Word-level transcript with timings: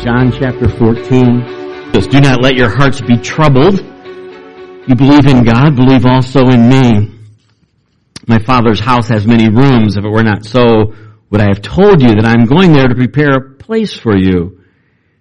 John 0.00 0.30
chapter 0.30 0.68
14. 0.68 1.92
Says, 1.92 2.06
Do 2.06 2.20
not 2.20 2.40
let 2.40 2.54
your 2.54 2.70
hearts 2.70 3.00
be 3.00 3.16
troubled. 3.16 3.80
You 4.86 4.94
believe 4.94 5.26
in 5.26 5.42
God, 5.42 5.74
believe 5.74 6.06
also 6.06 6.46
in 6.50 6.68
me. 6.68 7.18
My 8.28 8.38
Father's 8.38 8.78
house 8.78 9.08
has 9.08 9.26
many 9.26 9.48
rooms. 9.48 9.96
If 9.96 10.04
it 10.04 10.08
were 10.08 10.22
not 10.22 10.44
so, 10.44 10.94
would 11.30 11.40
I 11.40 11.48
have 11.48 11.62
told 11.62 12.00
you 12.00 12.10
that 12.10 12.24
I'm 12.24 12.44
going 12.44 12.72
there 12.72 12.86
to 12.86 12.94
prepare 12.94 13.32
a 13.32 13.54
place 13.54 13.92
for 13.92 14.16
you? 14.16 14.62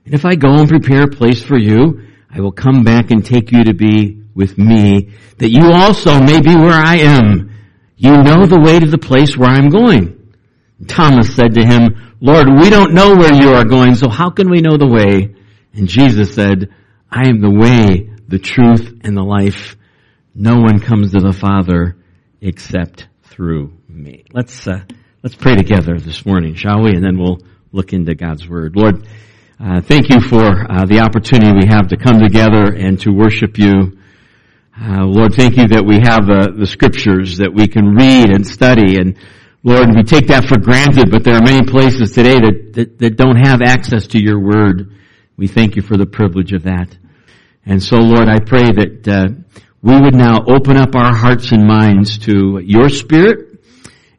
And 0.05 0.13
if 0.13 0.25
I 0.25 0.35
go 0.35 0.59
and 0.59 0.69
prepare 0.69 1.05
a 1.05 1.09
place 1.09 1.41
for 1.41 1.57
you, 1.57 2.01
I 2.29 2.41
will 2.41 2.51
come 2.51 2.83
back 2.83 3.09
and 3.09 3.25
take 3.25 3.51
you 3.51 3.63
to 3.63 3.73
be 3.73 4.21
with 4.35 4.59
me, 4.59 5.11
that 5.39 5.49
you 5.49 5.71
also 5.71 6.19
may 6.19 6.39
be 6.39 6.55
where 6.55 6.69
I 6.69 6.97
am. 6.97 7.51
You 7.95 8.11
know 8.11 8.45
the 8.45 8.59
way 8.59 8.79
to 8.79 8.85
the 8.85 8.99
place 8.99 9.35
where 9.35 9.49
I'm 9.49 9.69
going. 9.69 10.16
Thomas 10.85 11.35
said 11.35 11.55
to 11.55 11.65
him, 11.65 12.15
Lord, 12.19 12.47
we 12.59 12.69
don't 12.69 12.93
know 12.93 13.15
where 13.15 13.33
you 13.33 13.53
are 13.53 13.65
going, 13.65 13.95
so 13.95 14.09
how 14.09 14.29
can 14.29 14.49
we 14.49 14.61
know 14.61 14.77
the 14.77 14.87
way? 14.87 15.35
And 15.73 15.87
Jesus 15.87 16.33
said, 16.33 16.69
I 17.09 17.29
am 17.29 17.41
the 17.41 17.49
way, 17.49 18.11
the 18.27 18.39
truth, 18.39 18.99
and 19.01 19.15
the 19.15 19.23
life. 19.23 19.75
No 20.35 20.59
one 20.59 20.79
comes 20.79 21.11
to 21.11 21.19
the 21.19 21.33
Father 21.33 21.97
except 22.41 23.07
through 23.23 23.73
me. 23.87 24.25
Let's, 24.33 24.67
uh, 24.67 24.83
let's 25.23 25.35
pray 25.35 25.55
together 25.55 25.99
this 25.99 26.25
morning, 26.25 26.55
shall 26.55 26.83
we? 26.83 26.91
And 26.91 27.03
then 27.03 27.17
we'll 27.17 27.39
look 27.71 27.93
into 27.93 28.15
God's 28.15 28.47
Word. 28.47 28.75
Lord, 28.75 29.07
uh, 29.59 29.81
thank 29.81 30.09
you 30.09 30.19
for 30.19 30.45
uh, 30.45 30.85
the 30.85 30.99
opportunity 30.99 31.51
we 31.57 31.67
have 31.67 31.87
to 31.87 31.97
come 31.97 32.19
together 32.19 32.73
and 32.75 32.99
to 33.01 33.11
worship 33.11 33.57
you. 33.57 33.97
Uh, 34.79 35.03
Lord, 35.05 35.33
thank 35.33 35.57
you 35.57 35.67
that 35.69 35.83
we 35.83 35.95
have 35.95 36.27
the, 36.27 36.53
the 36.55 36.67
scriptures 36.67 37.37
that 37.37 37.51
we 37.51 37.67
can 37.67 37.95
read 37.95 38.29
and 38.29 38.45
study. 38.45 38.97
And 38.97 39.17
Lord, 39.67 39.93
we 39.93 40.03
take 40.03 40.27
that 40.27 40.45
for 40.45 40.57
granted, 40.57 41.11
but 41.11 41.25
there 41.25 41.35
are 41.35 41.41
many 41.41 41.67
places 41.67 42.13
today 42.13 42.35
that, 42.35 42.71
that, 42.75 42.99
that 42.99 43.17
don't 43.17 43.35
have 43.35 43.61
access 43.61 44.07
to 44.07 44.17
your 44.17 44.39
word. 44.39 44.95
We 45.35 45.47
thank 45.47 45.75
you 45.75 45.81
for 45.81 45.97
the 45.97 46.05
privilege 46.05 46.53
of 46.53 46.63
that. 46.63 46.97
And 47.65 47.83
so, 47.83 47.97
Lord, 47.97 48.29
I 48.29 48.39
pray 48.39 48.71
that 48.71 49.05
uh, 49.05 49.27
we 49.81 49.99
would 49.99 50.15
now 50.15 50.37
open 50.47 50.77
up 50.77 50.95
our 50.95 51.13
hearts 51.13 51.51
and 51.51 51.67
minds 51.67 52.17
to 52.19 52.61
your 52.63 52.87
spirit, 52.87 53.59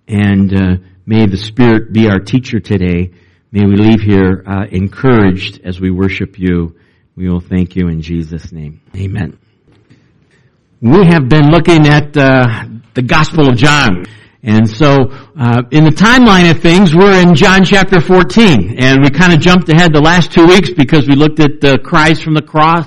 and 0.06 0.52
uh, 0.52 0.76
may 1.06 1.24
the 1.24 1.38
spirit 1.38 1.94
be 1.94 2.10
our 2.10 2.20
teacher 2.20 2.60
today. 2.60 3.12
May 3.50 3.64
we 3.64 3.76
leave 3.76 4.02
here 4.02 4.44
uh, 4.46 4.66
encouraged 4.70 5.62
as 5.64 5.80
we 5.80 5.90
worship 5.90 6.38
you. 6.38 6.76
We 7.16 7.30
will 7.30 7.40
thank 7.40 7.74
you 7.74 7.88
in 7.88 8.02
Jesus' 8.02 8.52
name. 8.52 8.82
Amen. 8.94 9.38
We 10.82 11.06
have 11.06 11.30
been 11.30 11.48
looking 11.48 11.86
at 11.88 12.14
uh, 12.18 12.66
the 12.92 13.00
Gospel 13.00 13.48
of 13.48 13.56
John. 13.56 14.04
And 14.42 14.70
so, 14.70 15.10
uh, 15.36 15.62
in 15.72 15.84
the 15.84 15.90
timeline 15.90 16.48
of 16.50 16.60
things, 16.60 16.94
we're 16.94 17.20
in 17.20 17.34
John 17.34 17.64
chapter 17.64 18.00
14. 18.00 18.76
And 18.78 19.02
we 19.02 19.10
kind 19.10 19.32
of 19.32 19.40
jumped 19.40 19.68
ahead 19.68 19.92
the 19.92 20.00
last 20.00 20.32
two 20.32 20.46
weeks 20.46 20.70
because 20.70 21.08
we 21.08 21.16
looked 21.16 21.40
at 21.40 21.60
the 21.60 21.78
cries 21.84 22.22
from 22.22 22.34
the 22.34 22.42
cross, 22.42 22.86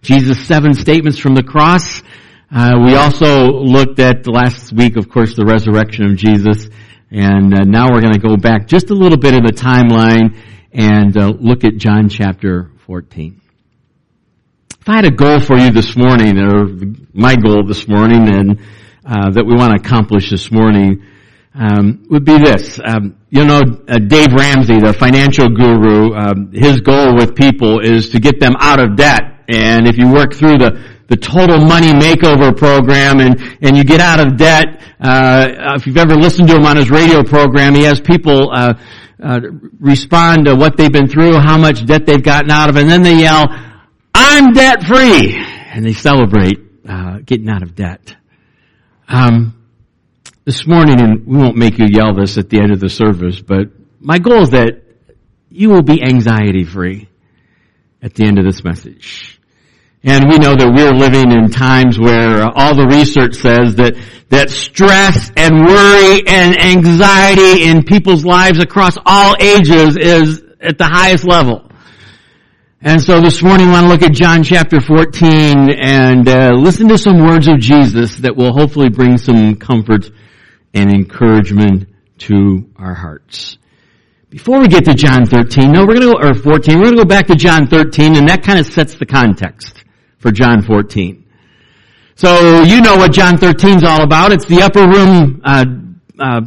Jesus' 0.00 0.46
seven 0.46 0.72
statements 0.72 1.18
from 1.18 1.34
the 1.34 1.42
cross. 1.42 2.02
Uh, 2.50 2.78
we 2.82 2.94
also 2.94 3.50
looked 3.50 3.98
at 3.98 4.24
the 4.24 4.30
last 4.30 4.72
week, 4.72 4.96
of 4.96 5.10
course, 5.10 5.36
the 5.36 5.44
resurrection 5.44 6.06
of 6.06 6.16
Jesus. 6.16 6.70
And 7.10 7.52
uh, 7.52 7.64
now 7.64 7.92
we're 7.92 8.00
going 8.00 8.14
to 8.14 8.18
go 8.18 8.36
back 8.36 8.66
just 8.66 8.90
a 8.90 8.94
little 8.94 9.18
bit 9.18 9.34
in 9.34 9.44
the 9.44 9.52
timeline 9.52 10.40
and 10.72 11.16
uh, 11.16 11.28
look 11.38 11.64
at 11.64 11.76
John 11.76 12.08
chapter 12.08 12.70
14. 12.86 13.40
If 14.80 14.88
I 14.88 14.96
had 14.96 15.04
a 15.04 15.10
goal 15.10 15.40
for 15.40 15.58
you 15.58 15.72
this 15.72 15.96
morning, 15.96 16.38
or 16.38 16.68
my 17.12 17.36
goal 17.36 17.66
this 17.66 17.86
morning, 17.86 18.28
and 18.32 18.60
uh, 19.06 19.30
that 19.30 19.46
we 19.46 19.54
want 19.54 19.70
to 19.72 19.80
accomplish 19.80 20.30
this 20.30 20.50
morning, 20.50 21.04
um, 21.54 22.04
would 22.10 22.24
be 22.24 22.38
this. 22.38 22.78
Um, 22.84 23.16
you 23.30 23.44
know, 23.44 23.60
uh, 23.88 23.98
Dave 23.98 24.32
Ramsey, 24.32 24.80
the 24.80 24.92
financial 24.98 25.48
guru, 25.48 26.14
um, 26.14 26.52
his 26.52 26.80
goal 26.80 27.14
with 27.14 27.34
people 27.34 27.80
is 27.80 28.10
to 28.10 28.20
get 28.20 28.40
them 28.40 28.54
out 28.58 28.82
of 28.82 28.96
debt. 28.96 29.44
And 29.48 29.86
if 29.86 29.96
you 29.96 30.12
work 30.12 30.34
through 30.34 30.58
the 30.58 30.96
the 31.08 31.16
total 31.16 31.60
money 31.60 31.92
makeover 31.92 32.56
program 32.56 33.20
and, 33.20 33.40
and 33.62 33.76
you 33.76 33.84
get 33.84 34.00
out 34.00 34.18
of 34.18 34.36
debt, 34.36 34.82
uh, 35.00 35.74
if 35.76 35.86
you've 35.86 35.96
ever 35.96 36.16
listened 36.16 36.48
to 36.48 36.56
him 36.56 36.66
on 36.66 36.76
his 36.76 36.90
radio 36.90 37.22
program, 37.22 37.74
he 37.74 37.82
has 37.84 38.00
people, 38.00 38.50
uh, 38.52 38.74
uh, 39.22 39.40
respond 39.78 40.46
to 40.46 40.54
what 40.54 40.76
they've 40.76 40.92
been 40.92 41.08
through, 41.08 41.38
how 41.38 41.56
much 41.56 41.86
debt 41.86 42.06
they've 42.06 42.22
gotten 42.22 42.50
out 42.50 42.68
of, 42.68 42.76
and 42.76 42.90
then 42.90 43.02
they 43.02 43.14
yell, 43.14 43.46
I'm 44.14 44.52
debt 44.52 44.82
free. 44.82 45.34
And 45.36 45.84
they 45.84 45.92
celebrate 45.92 46.58
uh, 46.88 47.18
getting 47.24 47.48
out 47.48 47.62
of 47.62 47.74
debt. 47.74 48.16
Um, 49.08 49.54
this 50.44 50.66
morning, 50.66 51.00
and 51.00 51.26
we 51.26 51.38
won't 51.38 51.56
make 51.56 51.78
you 51.78 51.86
yell 51.88 52.12
this 52.12 52.38
at 52.38 52.50
the 52.50 52.58
end 52.58 52.72
of 52.72 52.80
the 52.80 52.88
service, 52.88 53.40
but 53.40 53.68
my 54.00 54.18
goal 54.18 54.42
is 54.42 54.50
that 54.50 54.82
you 55.48 55.70
will 55.70 55.82
be 55.82 56.02
anxiety 56.02 56.64
free 56.64 57.08
at 58.02 58.14
the 58.14 58.24
end 58.24 58.38
of 58.38 58.44
this 58.44 58.64
message. 58.64 59.40
And 60.02 60.28
we 60.28 60.38
know 60.38 60.54
that 60.54 60.72
we're 60.76 60.92
living 60.92 61.32
in 61.32 61.50
times 61.50 61.98
where 61.98 62.42
uh, 62.42 62.52
all 62.54 62.74
the 62.74 62.86
research 62.86 63.34
says 63.34 63.76
that, 63.76 63.96
that 64.28 64.50
stress 64.50 65.30
and 65.36 65.66
worry 65.66 66.22
and 66.26 66.60
anxiety 66.60 67.64
in 67.64 67.82
people's 67.84 68.24
lives 68.24 68.58
across 68.58 68.96
all 69.04 69.34
ages 69.40 69.96
is 69.96 70.42
at 70.60 70.78
the 70.78 70.84
highest 70.84 71.24
level. 71.24 71.65
And 72.82 73.00
so 73.00 73.22
this 73.22 73.42
morning 73.42 73.68
I 73.68 73.72
want 73.72 73.86
to 73.86 73.88
look 73.88 74.02
at 74.02 74.12
John 74.12 74.42
chapter 74.42 74.82
14 74.82 75.70
and 75.70 76.28
uh, 76.28 76.50
listen 76.52 76.88
to 76.88 76.98
some 76.98 77.24
words 77.26 77.48
of 77.48 77.58
Jesus 77.58 78.18
that 78.18 78.36
will 78.36 78.52
hopefully 78.52 78.90
bring 78.90 79.16
some 79.16 79.56
comfort 79.56 80.10
and 80.74 80.92
encouragement 80.92 81.88
to 82.18 82.68
our 82.76 82.92
hearts. 82.92 83.56
Before 84.28 84.60
we 84.60 84.68
get 84.68 84.84
to 84.84 84.94
John 84.94 85.24
13, 85.24 85.72
no, 85.72 85.86
we're 85.86 85.94
going 85.94 86.12
to 86.12 86.18
go, 86.20 86.28
or 86.28 86.34
14, 86.34 86.76
we're 86.76 86.84
going 86.84 86.96
to 86.96 87.02
go 87.02 87.08
back 87.08 87.28
to 87.28 87.34
John 87.34 87.66
13 87.66 88.14
and 88.14 88.28
that 88.28 88.42
kind 88.42 88.58
of 88.58 88.66
sets 88.66 88.96
the 88.96 89.06
context 89.06 89.82
for 90.18 90.30
John 90.30 90.60
14. 90.60 91.24
So 92.14 92.62
you 92.62 92.82
know 92.82 92.96
what 92.96 93.10
John 93.10 93.38
13 93.38 93.78
is 93.78 93.84
all 93.84 94.02
about. 94.02 94.32
It's 94.32 94.44
the 94.44 94.60
upper 94.60 94.86
room 94.86 95.40
uh, 95.42 95.64
uh, 96.18 96.40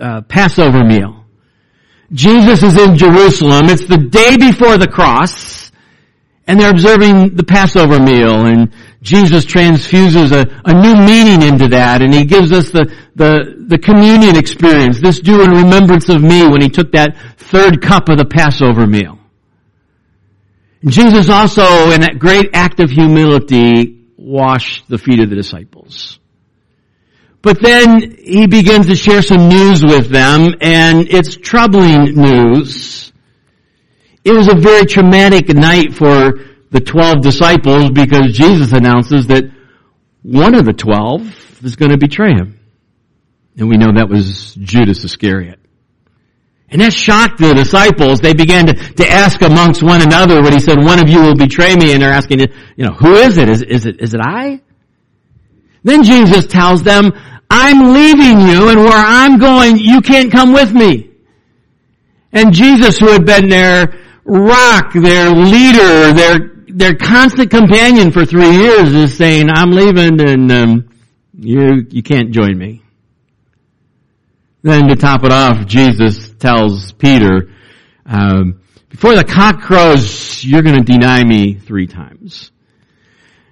uh 0.00 0.22
Passover 0.22 0.82
meal. 0.82 1.13
Jesus 2.14 2.62
is 2.62 2.78
in 2.78 2.96
Jerusalem. 2.96 3.66
It's 3.66 3.86
the 3.86 3.98
day 3.98 4.36
before 4.36 4.78
the 4.78 4.86
cross, 4.86 5.72
and 6.46 6.60
they're 6.60 6.70
observing 6.70 7.34
the 7.34 7.42
Passover 7.42 7.98
meal, 7.98 8.46
and 8.46 8.72
Jesus 9.02 9.44
transfuses 9.44 10.30
a, 10.30 10.46
a 10.64 10.72
new 10.72 10.94
meaning 10.94 11.42
into 11.42 11.68
that, 11.68 12.02
and 12.02 12.14
he 12.14 12.24
gives 12.24 12.52
us 12.52 12.70
the, 12.70 12.94
the, 13.16 13.66
the 13.66 13.78
communion 13.78 14.36
experience. 14.36 15.00
This 15.00 15.18
do 15.18 15.42
in 15.42 15.50
remembrance 15.50 16.08
of 16.08 16.22
me 16.22 16.46
when 16.46 16.62
he 16.62 16.68
took 16.68 16.92
that 16.92 17.16
third 17.36 17.82
cup 17.82 18.08
of 18.08 18.16
the 18.16 18.24
Passover 18.24 18.86
meal. 18.86 19.18
And 20.82 20.92
Jesus 20.92 21.28
also, 21.28 21.90
in 21.90 22.02
that 22.02 22.18
great 22.20 22.50
act 22.54 22.78
of 22.78 22.90
humility, 22.90 24.06
washed 24.16 24.88
the 24.88 24.98
feet 24.98 25.20
of 25.20 25.30
the 25.30 25.36
disciples. 25.36 26.20
But 27.44 27.60
then 27.60 28.16
he 28.18 28.46
begins 28.46 28.86
to 28.86 28.96
share 28.96 29.20
some 29.20 29.48
news 29.48 29.84
with 29.84 30.08
them, 30.08 30.54
and 30.62 31.06
it's 31.10 31.36
troubling 31.36 32.14
news. 32.14 33.12
It 34.24 34.32
was 34.32 34.48
a 34.48 34.54
very 34.54 34.86
traumatic 34.86 35.48
night 35.48 35.92
for 35.92 36.40
the 36.70 36.80
twelve 36.80 37.20
disciples 37.20 37.90
because 37.90 38.32
Jesus 38.32 38.72
announces 38.72 39.26
that 39.26 39.44
one 40.22 40.54
of 40.54 40.64
the 40.64 40.72
twelve 40.72 41.20
is 41.62 41.76
going 41.76 41.90
to 41.90 41.98
betray 41.98 42.32
him. 42.32 42.58
And 43.58 43.68
we 43.68 43.76
know 43.76 43.92
that 43.94 44.08
was 44.08 44.54
Judas 44.54 45.04
Iscariot. 45.04 45.60
And 46.70 46.80
that 46.80 46.94
shocked 46.94 47.38
the 47.38 47.54
disciples. 47.54 48.20
They 48.20 48.32
began 48.32 48.66
to, 48.66 48.72
to 48.72 49.08
ask 49.08 49.42
amongst 49.42 49.82
one 49.82 50.02
another 50.02 50.42
when 50.42 50.54
he 50.54 50.58
said, 50.58 50.82
one 50.82 50.98
of 50.98 51.08
you 51.08 51.20
will 51.20 51.36
betray 51.36 51.76
me. 51.76 51.92
And 51.92 52.02
they're 52.02 52.10
asking, 52.10 52.40
you 52.40 52.84
know, 52.84 52.92
who 52.92 53.14
is 53.14 53.36
it? 53.36 53.48
Is, 53.48 53.62
is 53.62 53.86
it, 53.86 54.00
is 54.00 54.14
it 54.14 54.20
I? 54.20 54.60
Then 55.84 56.02
Jesus 56.02 56.46
tells 56.46 56.82
them, 56.82 57.12
I'm 57.56 57.94
leaving 57.94 58.40
you 58.48 58.68
and 58.68 58.80
where 58.80 58.92
I'm 58.92 59.38
going, 59.38 59.78
you 59.78 60.00
can't 60.00 60.32
come 60.32 60.52
with 60.52 60.72
me. 60.74 61.08
And 62.32 62.52
Jesus, 62.52 62.98
who 62.98 63.06
had 63.06 63.24
been 63.24 63.48
their 63.48 63.94
rock, 64.24 64.92
their 64.92 65.30
leader, 65.30 66.12
their, 66.12 66.52
their 66.66 66.96
constant 66.96 67.52
companion 67.52 68.10
for 68.10 68.24
three 68.24 68.50
years 68.50 68.92
is 68.92 69.16
saying, 69.16 69.50
I'm 69.54 69.70
leaving 69.70 70.20
and, 70.20 70.50
um, 70.50 70.88
you, 71.38 71.86
you 71.90 72.02
can't 72.02 72.32
join 72.32 72.58
me. 72.58 72.82
Then 74.62 74.88
to 74.88 74.96
top 74.96 75.22
it 75.22 75.30
off, 75.30 75.64
Jesus 75.66 76.30
tells 76.30 76.90
Peter, 76.90 77.52
um, 78.04 78.62
before 78.88 79.14
the 79.14 79.22
cock 79.22 79.60
crows, 79.60 80.44
you're 80.44 80.62
going 80.62 80.76
to 80.76 80.92
deny 80.92 81.22
me 81.22 81.54
three 81.54 81.86
times. 81.86 82.50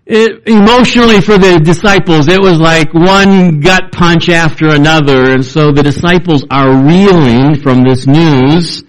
It, 0.04 0.48
emotionally 0.48 1.20
for 1.20 1.38
the 1.38 1.60
disciples, 1.60 2.26
it 2.26 2.40
was 2.40 2.58
like 2.58 2.92
one 2.92 3.60
gut 3.60 3.92
punch 3.92 4.28
after 4.28 4.68
another, 4.68 5.30
and 5.30 5.44
so 5.44 5.70
the 5.70 5.82
disciples 5.82 6.44
are 6.50 6.74
reeling 6.74 7.60
from 7.62 7.84
this 7.84 8.06
news, 8.06 8.82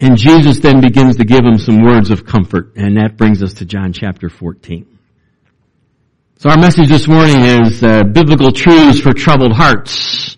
and 0.00 0.16
Jesus 0.16 0.58
then 0.58 0.80
begins 0.80 1.16
to 1.16 1.24
give 1.24 1.44
them 1.44 1.56
some 1.56 1.82
words 1.82 2.10
of 2.10 2.26
comfort, 2.26 2.72
and 2.74 2.96
that 2.96 3.16
brings 3.16 3.44
us 3.44 3.54
to 3.54 3.64
John 3.64 3.92
chapter 3.92 4.28
14. 4.28 4.86
So 6.38 6.50
our 6.50 6.58
message 6.58 6.88
this 6.88 7.06
morning 7.06 7.40
is 7.42 7.84
uh, 7.84 8.02
biblical 8.02 8.50
truths 8.50 8.98
for 8.98 9.12
troubled 9.12 9.52
hearts. 9.52 10.36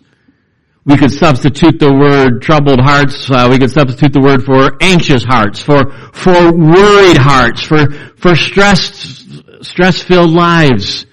We 0.84 0.96
could 0.96 1.12
substitute 1.12 1.78
the 1.78 1.92
word 1.92 2.42
troubled 2.42 2.80
hearts. 2.80 3.30
Uh, 3.30 3.46
we 3.48 3.56
could 3.58 3.70
substitute 3.70 4.12
the 4.12 4.20
word 4.20 4.44
for 4.44 4.76
anxious 4.80 5.22
hearts, 5.22 5.62
for 5.62 5.92
for 6.12 6.52
worried 6.52 7.18
hearts, 7.18 7.62
for 7.62 7.88
for 8.16 8.34
stressed 8.34 9.21
stress 9.62 10.02
filled 10.02 10.30
lives. 10.30 11.06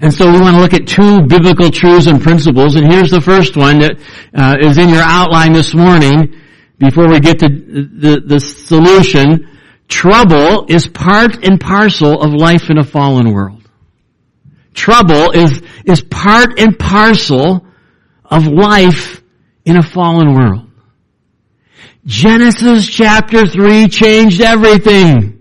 And 0.00 0.12
so 0.12 0.30
we 0.30 0.40
want 0.40 0.56
to 0.56 0.60
look 0.60 0.74
at 0.74 0.86
two 0.86 1.26
biblical 1.26 1.70
truths 1.70 2.06
and 2.06 2.20
principles. 2.20 2.76
And 2.76 2.90
here's 2.92 3.10
the 3.10 3.20
first 3.20 3.56
one 3.56 3.78
that 3.78 3.98
uh, 4.34 4.56
is 4.60 4.76
in 4.78 4.90
your 4.90 5.02
outline 5.02 5.52
this 5.52 5.74
morning. 5.74 6.34
Before 6.78 7.08
we 7.08 7.20
get 7.20 7.38
to 7.38 7.48
the, 7.48 8.22
the 8.24 8.38
solution, 8.38 9.48
trouble 9.88 10.66
is 10.68 10.86
part 10.86 11.46
and 11.46 11.58
parcel 11.58 12.20
of 12.20 12.34
life 12.34 12.68
in 12.68 12.76
a 12.76 12.84
fallen 12.84 13.32
world. 13.32 13.62
Trouble 14.74 15.30
is 15.30 15.62
is 15.86 16.02
part 16.02 16.60
and 16.60 16.78
parcel 16.78 17.66
of 18.26 18.46
life 18.46 19.22
in 19.64 19.78
a 19.78 19.82
fallen 19.82 20.34
world. 20.34 20.70
Genesis 22.04 22.86
chapter 22.86 23.46
3 23.46 23.88
changed 23.88 24.42
everything. 24.42 25.35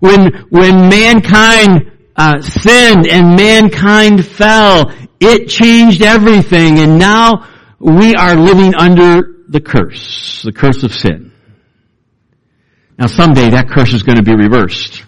When, 0.00 0.46
when 0.50 0.88
mankind 0.88 1.92
uh, 2.16 2.40
sinned 2.40 3.06
and 3.06 3.36
mankind 3.36 4.26
fell, 4.26 4.92
it 5.20 5.48
changed 5.48 6.02
everything 6.02 6.78
and 6.78 6.98
now 6.98 7.48
we 7.78 8.14
are 8.14 8.34
living 8.34 8.74
under 8.74 9.44
the 9.48 9.60
curse, 9.60 10.42
the 10.42 10.52
curse 10.52 10.82
of 10.82 10.92
sin. 10.92 11.32
Now 12.98 13.06
someday 13.06 13.50
that 13.50 13.68
curse 13.68 13.92
is 13.92 14.02
going 14.02 14.16
to 14.16 14.22
be 14.22 14.34
reversed. 14.34 15.04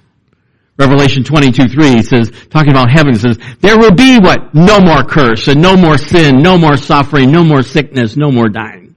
Revelation 0.78 1.22
22, 1.22 1.68
3 1.68 2.02
says, 2.02 2.32
talking 2.48 2.70
about 2.70 2.90
heaven 2.90 3.14
says, 3.14 3.38
there 3.60 3.78
will 3.78 3.94
be 3.94 4.18
what? 4.18 4.54
No 4.54 4.80
more 4.80 5.04
curse 5.04 5.48
and 5.48 5.60
no 5.60 5.76
more 5.76 5.98
sin, 5.98 6.42
no 6.42 6.56
more 6.56 6.76
suffering, 6.76 7.30
no 7.30 7.44
more 7.44 7.62
sickness, 7.62 8.16
no 8.16 8.30
more 8.30 8.48
dying. 8.48 8.96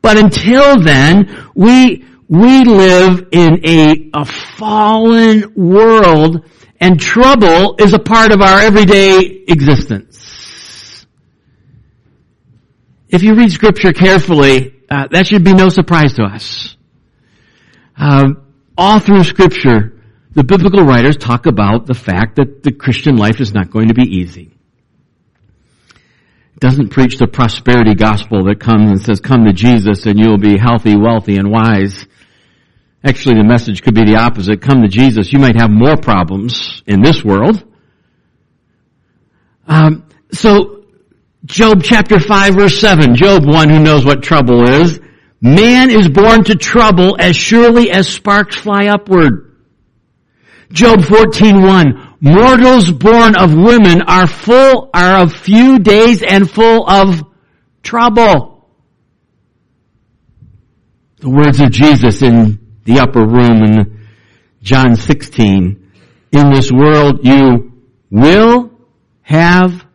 But 0.00 0.16
until 0.16 0.80
then, 0.80 1.50
we, 1.54 2.04
we 2.28 2.64
live 2.64 3.28
in 3.32 3.66
a, 3.66 4.10
a 4.14 4.24
fallen 4.24 5.54
world 5.54 6.44
and 6.80 7.00
trouble 7.00 7.76
is 7.78 7.94
a 7.94 7.98
part 7.98 8.32
of 8.32 8.40
our 8.40 8.60
everyday 8.60 9.44
existence. 9.48 11.06
If 13.08 13.22
you 13.22 13.34
read 13.34 13.50
scripture 13.50 13.92
carefully, 13.92 14.74
uh, 14.90 15.08
that 15.10 15.26
should 15.26 15.42
be 15.42 15.54
no 15.54 15.70
surprise 15.70 16.14
to 16.14 16.22
us. 16.22 16.76
Uh, 17.96 18.34
all 18.76 19.00
through 19.00 19.24
scripture, 19.24 20.00
the 20.34 20.44
biblical 20.44 20.84
writers 20.84 21.16
talk 21.16 21.46
about 21.46 21.86
the 21.86 21.94
fact 21.94 22.36
that 22.36 22.62
the 22.62 22.72
Christian 22.72 23.16
life 23.16 23.40
is 23.40 23.54
not 23.54 23.70
going 23.70 23.88
to 23.88 23.94
be 23.94 24.04
easy. 24.04 24.54
It 26.54 26.60
doesn't 26.60 26.90
preach 26.90 27.16
the 27.18 27.26
prosperity 27.26 27.94
gospel 27.94 28.44
that 28.44 28.60
comes 28.60 28.90
and 28.90 29.00
says, 29.00 29.20
come 29.20 29.46
to 29.46 29.52
Jesus 29.52 30.06
and 30.06 30.18
you'll 30.18 30.38
be 30.38 30.58
healthy, 30.58 30.96
wealthy, 30.96 31.36
and 31.36 31.50
wise. 31.50 32.06
Actually, 33.04 33.36
the 33.36 33.44
message 33.44 33.82
could 33.82 33.94
be 33.94 34.04
the 34.04 34.16
opposite. 34.16 34.60
Come 34.60 34.82
to 34.82 34.88
Jesus. 34.88 35.32
You 35.32 35.38
might 35.38 35.56
have 35.56 35.70
more 35.70 35.96
problems 35.96 36.82
in 36.86 37.00
this 37.00 37.24
world. 37.24 37.64
Um, 39.68 40.08
so, 40.32 40.84
Job 41.44 41.82
chapter 41.82 42.18
5 42.18 42.54
verse 42.54 42.80
7. 42.80 43.14
Job, 43.14 43.46
one 43.46 43.68
who 43.68 43.78
knows 43.78 44.04
what 44.04 44.22
trouble 44.22 44.68
is. 44.68 45.00
Man 45.40 45.90
is 45.90 46.08
born 46.08 46.42
to 46.44 46.56
trouble 46.56 47.16
as 47.18 47.36
surely 47.36 47.90
as 47.90 48.08
sparks 48.08 48.56
fly 48.56 48.86
upward. 48.86 49.56
Job 50.72 51.00
14:1 51.00 52.16
Mortals 52.20 52.90
born 52.90 53.36
of 53.36 53.54
women 53.54 54.02
are 54.02 54.26
full 54.26 54.90
are 54.92 55.22
of 55.22 55.32
few 55.32 55.78
days 55.78 56.24
and 56.24 56.50
full 56.50 56.88
of 56.88 57.22
trouble. 57.84 58.68
The 61.20 61.30
words 61.30 61.60
of 61.60 61.70
Jesus 61.70 62.22
in 62.22 62.58
the 62.88 63.00
upper 63.00 63.24
room 63.24 63.62
in 63.62 64.08
John 64.62 64.96
16 64.96 65.92
in 66.32 66.50
this 66.50 66.72
world 66.72 67.20
you 67.22 67.72
will 68.10 68.70
have 69.20 69.86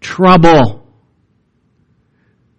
trouble. 0.00 0.84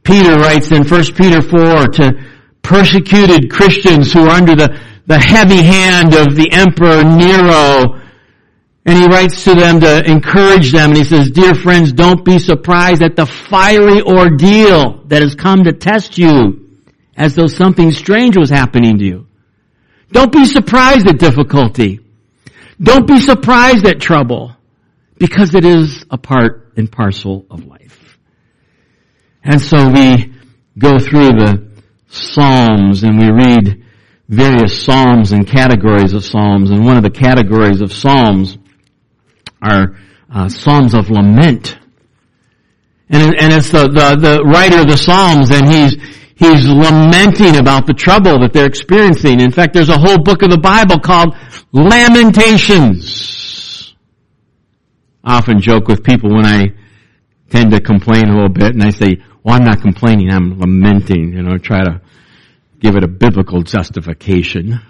Peter 0.03 0.35
writes 0.35 0.71
in 0.71 0.87
1 0.87 1.03
Peter 1.13 1.41
4 1.41 1.87
to 1.87 2.27
persecuted 2.61 3.51
Christians 3.51 4.13
who 4.13 4.21
are 4.21 4.29
under 4.29 4.55
the 4.55 4.79
the 5.07 5.19
heavy 5.19 5.61
hand 5.61 6.13
of 6.13 6.35
the 6.35 6.49
emperor 6.53 7.03
Nero. 7.03 7.99
And 8.85 8.97
he 8.97 9.05
writes 9.07 9.43
to 9.43 9.53
them 9.53 9.81
to 9.81 10.09
encourage 10.09 10.71
them 10.71 10.91
and 10.91 10.97
he 10.97 11.03
says, 11.03 11.29
dear 11.31 11.53
friends, 11.53 11.91
don't 11.91 12.23
be 12.23 12.39
surprised 12.39 13.03
at 13.03 13.17
the 13.17 13.25
fiery 13.25 14.01
ordeal 14.01 15.03
that 15.07 15.21
has 15.21 15.35
come 15.35 15.65
to 15.65 15.73
test 15.73 16.17
you 16.17 16.79
as 17.17 17.35
though 17.35 17.47
something 17.47 17.91
strange 17.91 18.37
was 18.37 18.49
happening 18.49 18.97
to 18.99 19.03
you. 19.03 19.27
Don't 20.11 20.31
be 20.31 20.45
surprised 20.45 21.07
at 21.07 21.17
difficulty. 21.17 21.99
Don't 22.81 23.07
be 23.07 23.19
surprised 23.19 23.85
at 23.85 23.99
trouble 23.99 24.55
because 25.17 25.55
it 25.55 25.65
is 25.65 26.05
a 26.09 26.17
part 26.17 26.73
and 26.75 26.91
parcel 26.91 27.45
of 27.49 27.65
life. 27.65 28.17
And 29.43 29.61
so 29.61 29.89
we 29.89 30.33
go 30.77 30.99
through 30.99 31.29
the 31.29 31.71
Psalms 32.09 33.03
and 33.03 33.17
we 33.17 33.29
read 33.29 33.85
various 34.27 34.83
psalms 34.83 35.33
and 35.33 35.45
categories 35.45 36.13
of 36.13 36.23
psalms, 36.23 36.71
and 36.71 36.85
one 36.85 36.95
of 36.95 37.03
the 37.03 37.09
categories 37.09 37.81
of 37.81 37.91
psalms 37.91 38.57
are 39.61 39.97
uh, 40.33 40.47
psalms 40.47 40.93
of 40.93 41.09
lament. 41.09 41.77
And, 43.09 43.35
and 43.35 43.53
it's 43.53 43.71
the, 43.71 43.89
the, 43.89 44.15
the 44.15 44.43
writer 44.43 44.79
of 44.79 44.87
the 44.87 44.95
psalms, 44.95 45.51
and 45.51 45.67
he's 45.67 45.97
he's 46.41 46.67
lamenting 46.67 47.55
about 47.57 47.85
the 47.85 47.93
trouble 47.93 48.39
that 48.39 48.51
they're 48.51 48.65
experiencing. 48.65 49.39
In 49.39 49.51
fact, 49.51 49.75
there's 49.75 49.89
a 49.89 49.97
whole 49.97 50.17
book 50.17 50.41
of 50.41 50.49
the 50.49 50.57
Bible 50.57 50.99
called 50.99 51.35
Lamentations. 51.71 53.05
I 55.23 55.37
often 55.37 55.61
joke 55.61 55.87
with 55.87 56.03
people 56.03 56.33
when 56.33 56.47
I 56.47 56.73
tend 57.51 57.71
to 57.71 57.79
complain 57.79 58.27
a 58.27 58.33
little 58.33 58.49
bit, 58.49 58.73
and 58.73 58.81
I 58.81 58.89
say, 58.89 59.21
"Well, 59.43 59.55
I'm 59.55 59.63
not 59.63 59.81
complaining; 59.81 60.33
I'm 60.33 60.59
lamenting." 60.59 61.33
You 61.33 61.43
know, 61.43 61.59
try 61.59 61.83
to 61.83 62.01
give 62.79 62.95
it 62.95 63.03
a 63.03 63.07
biblical 63.07 63.61
justification. 63.61 64.81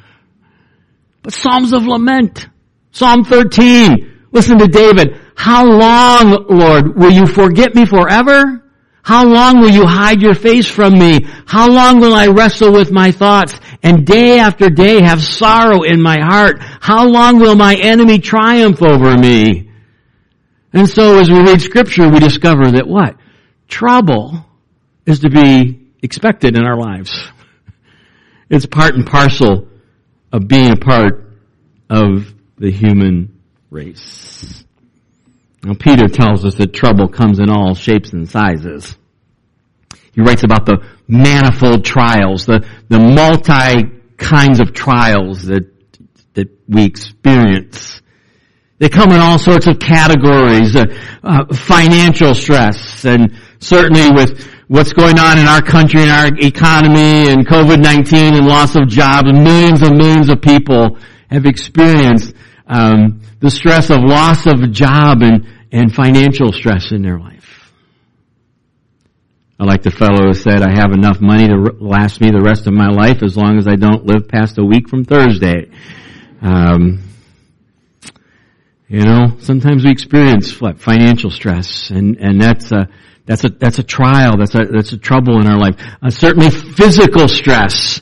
But 1.22 1.34
Psalms 1.34 1.74
of 1.74 1.86
Lament. 1.86 2.48
Psalm 2.92 3.26
13. 3.26 4.08
Listen 4.32 4.58
to 4.58 4.68
David. 4.68 5.20
How 5.36 5.66
long, 5.66 6.46
Lord, 6.50 6.96
will 6.96 7.12
you 7.12 7.26
forget 7.26 7.76
me 7.76 7.86
forever? 7.86 8.61
How 9.04 9.26
long 9.26 9.60
will 9.60 9.72
you 9.72 9.86
hide 9.86 10.22
your 10.22 10.36
face 10.36 10.68
from 10.68 10.98
me? 10.98 11.26
How 11.46 11.70
long 11.70 12.00
will 12.00 12.14
I 12.14 12.28
wrestle 12.28 12.72
with 12.72 12.92
my 12.92 13.12
thoughts 13.12 13.60
and 13.82 14.06
day 14.06 14.40
after 14.40 14.70
day 14.70 15.02
have 15.02 15.22
sorrow 15.22 15.82
in 15.82 16.02
my 16.02 16.20
heart? 16.20 16.58
How 16.60 17.08
long 17.08 17.40
will 17.40 17.56
my 17.56 17.76
enemy 17.76 18.20
triumph 18.20 18.82
over 18.82 19.18
me? 19.18 19.72
And 20.74 20.88
so 20.88 21.18
as 21.18 21.30
we 21.30 21.40
read 21.40 21.62
scripture, 21.62 22.10
we 22.10 22.20
discover 22.20 22.72
that 22.72 22.88
what? 22.88 23.18
Trouble 23.68 24.46
is 25.06 25.20
to 25.22 25.30
be 25.30 25.90
expected 26.02 26.56
in 26.56 26.64
our 26.66 26.78
lives. 26.78 27.28
It's 28.54 28.66
part 28.66 28.96
and 28.96 29.08
parcel 29.08 29.70
of 30.34 30.46
being 30.46 30.72
a 30.72 30.76
part 30.76 31.32
of 31.90 32.34
the 32.58 32.70
human 32.70 33.40
race. 33.70 34.66
Now 35.64 35.74
Peter 35.80 36.08
tells 36.08 36.44
us 36.44 36.56
that 36.56 36.74
trouble 36.74 37.08
comes 37.08 37.40
in 37.40 37.50
all 37.50 37.76
shapes 37.76 38.14
and 38.14 38.28
sizes. 38.28 38.96
He 40.14 40.22
writes 40.22 40.44
about 40.44 40.66
the 40.66 40.84
manifold 41.08 41.86
trials, 41.86 42.46
the, 42.46 42.68
the 42.90 43.00
multi 43.00 44.02
kinds 44.18 44.60
of 44.60 44.74
trials 44.74 45.44
that, 45.44 45.72
that 46.34 46.50
we 46.68 46.86
experience. 46.86 48.02
They 48.80 48.90
come 48.90 49.12
in 49.12 49.20
all 49.20 49.38
sorts 49.38 49.68
of 49.68 49.78
categories, 49.80 50.76
uh, 50.76 50.86
uh, 51.24 51.54
financial 51.54 52.34
stress, 52.34 53.06
and 53.06 53.38
certainly 53.60 54.10
with 54.12 54.44
what's 54.68 54.92
going 54.92 55.20
on 55.20 55.38
in 55.38 55.46
our 55.46 55.62
country 55.62 56.02
and 56.02 56.10
our 56.10 56.28
economy 56.40 57.30
and 57.30 57.46
COVID-19 57.46 58.38
and 58.38 58.48
loss 58.48 58.76
of 58.76 58.88
jobs. 58.88 59.32
Millions 59.32 59.84
and 59.84 59.98
millions 59.98 60.30
of 60.30 60.42
people 60.42 60.98
have 61.30 61.46
experienced 61.46 62.34
um, 62.68 63.21
the 63.42 63.50
stress 63.50 63.90
of 63.90 64.00
loss 64.02 64.46
of 64.46 64.62
a 64.62 64.68
job 64.68 65.22
and, 65.22 65.46
and 65.72 65.94
financial 65.94 66.54
stress 66.54 66.92
in 66.92 67.02
their 67.02 67.20
life. 67.20 67.72
I 69.60 69.66
like 69.66 69.84
the 69.84 69.92
fellow 69.92 70.28
who 70.28 70.34
said, 70.34 70.62
I 70.62 70.72
have 70.72 70.92
enough 70.92 71.22
money 71.22 71.48
to 71.48 71.56
last 71.80 72.22
me 72.22 72.32
the 72.32 72.42
rest 72.42 72.66
of 72.66 72.74
my 72.74 72.88
life 72.88 73.22
as 73.22 73.38
long 73.38 73.58
as 73.58 73.68
I 73.68 73.76
don't 73.76 74.06
live 74.06 74.28
past 74.28 74.58
a 74.58 74.64
week 74.64 74.90
from 74.90 75.06
Thursday. 75.06 75.70
Um, 76.42 77.04
you 78.88 79.02
know, 79.02 79.38
sometimes 79.40 79.84
we 79.84 79.92
experience 79.92 80.52
financial 80.52 81.30
stress 81.30 81.92
and, 81.92 82.18
and 82.18 82.42
that's 82.42 82.72
a, 82.72 82.90
that's 83.26 83.44
a, 83.44 83.50
that's 83.50 83.80
a 83.80 83.84
trial. 83.84 84.38
That's 84.38 84.56
a, 84.56 84.66
that's 84.66 84.94
a 84.94 84.98
trouble 84.98 85.40
in 85.40 85.48
our 85.48 85.58
life. 85.58 85.76
Uh, 86.02 86.10
certainly 86.10 86.50
physical 86.50 87.28
stress. 87.28 88.02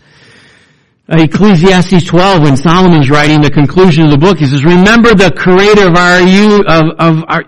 Ecclesiastes 1.18 2.06
12, 2.06 2.44
when 2.44 2.58
Solomon's 2.58 3.10
writing 3.10 3.42
the 3.42 3.50
conclusion 3.50 4.06
of 4.06 4.12
the 4.12 4.18
book, 4.18 4.38
he 4.38 4.46
says, 4.46 4.64
remember 4.64 5.16
the 5.16 5.32
creator 5.32 5.88
of 5.88 5.96
our 5.96 6.22
youth, 6.22 6.62
of, 6.68 6.84
of 7.00 7.24
our, 7.28 7.44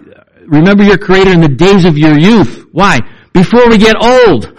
remember 0.47 0.83
your 0.83 0.97
creator 0.97 1.31
in 1.31 1.41
the 1.41 1.49
days 1.49 1.85
of 1.85 1.97
your 1.97 2.17
youth. 2.17 2.65
Why? 2.71 2.99
before 3.33 3.69
we 3.69 3.77
get 3.77 3.95
old. 4.01 4.57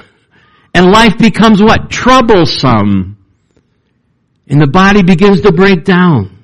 And 0.75 0.91
life 0.91 1.19
becomes 1.19 1.63
what? 1.63 1.91
Troublesome. 1.91 3.19
And 4.47 4.61
the 4.61 4.67
body 4.67 5.03
begins 5.03 5.43
to 5.43 5.53
break 5.53 5.85
down. 5.85 6.39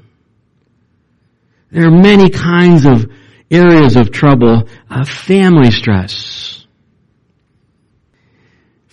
There 1.71 1.87
are 1.87 1.91
many 1.91 2.31
kinds 2.31 2.87
of 2.87 3.11
areas 3.50 3.97
of 3.97 4.11
trouble. 4.11 4.69
Uh, 4.88 5.05
family 5.05 5.71
stress. 5.71 6.58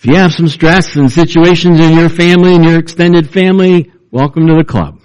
If 0.06 0.12
you 0.12 0.18
have 0.18 0.34
some 0.34 0.46
stress 0.46 0.94
and 0.94 1.10
situations 1.10 1.80
in 1.80 1.98
your 1.98 2.08
family 2.08 2.54
and 2.54 2.64
your 2.64 2.78
extended 2.78 3.28
family, 3.28 3.90
welcome 4.12 4.46
to 4.46 4.54
the 4.54 4.62
club. 4.62 5.00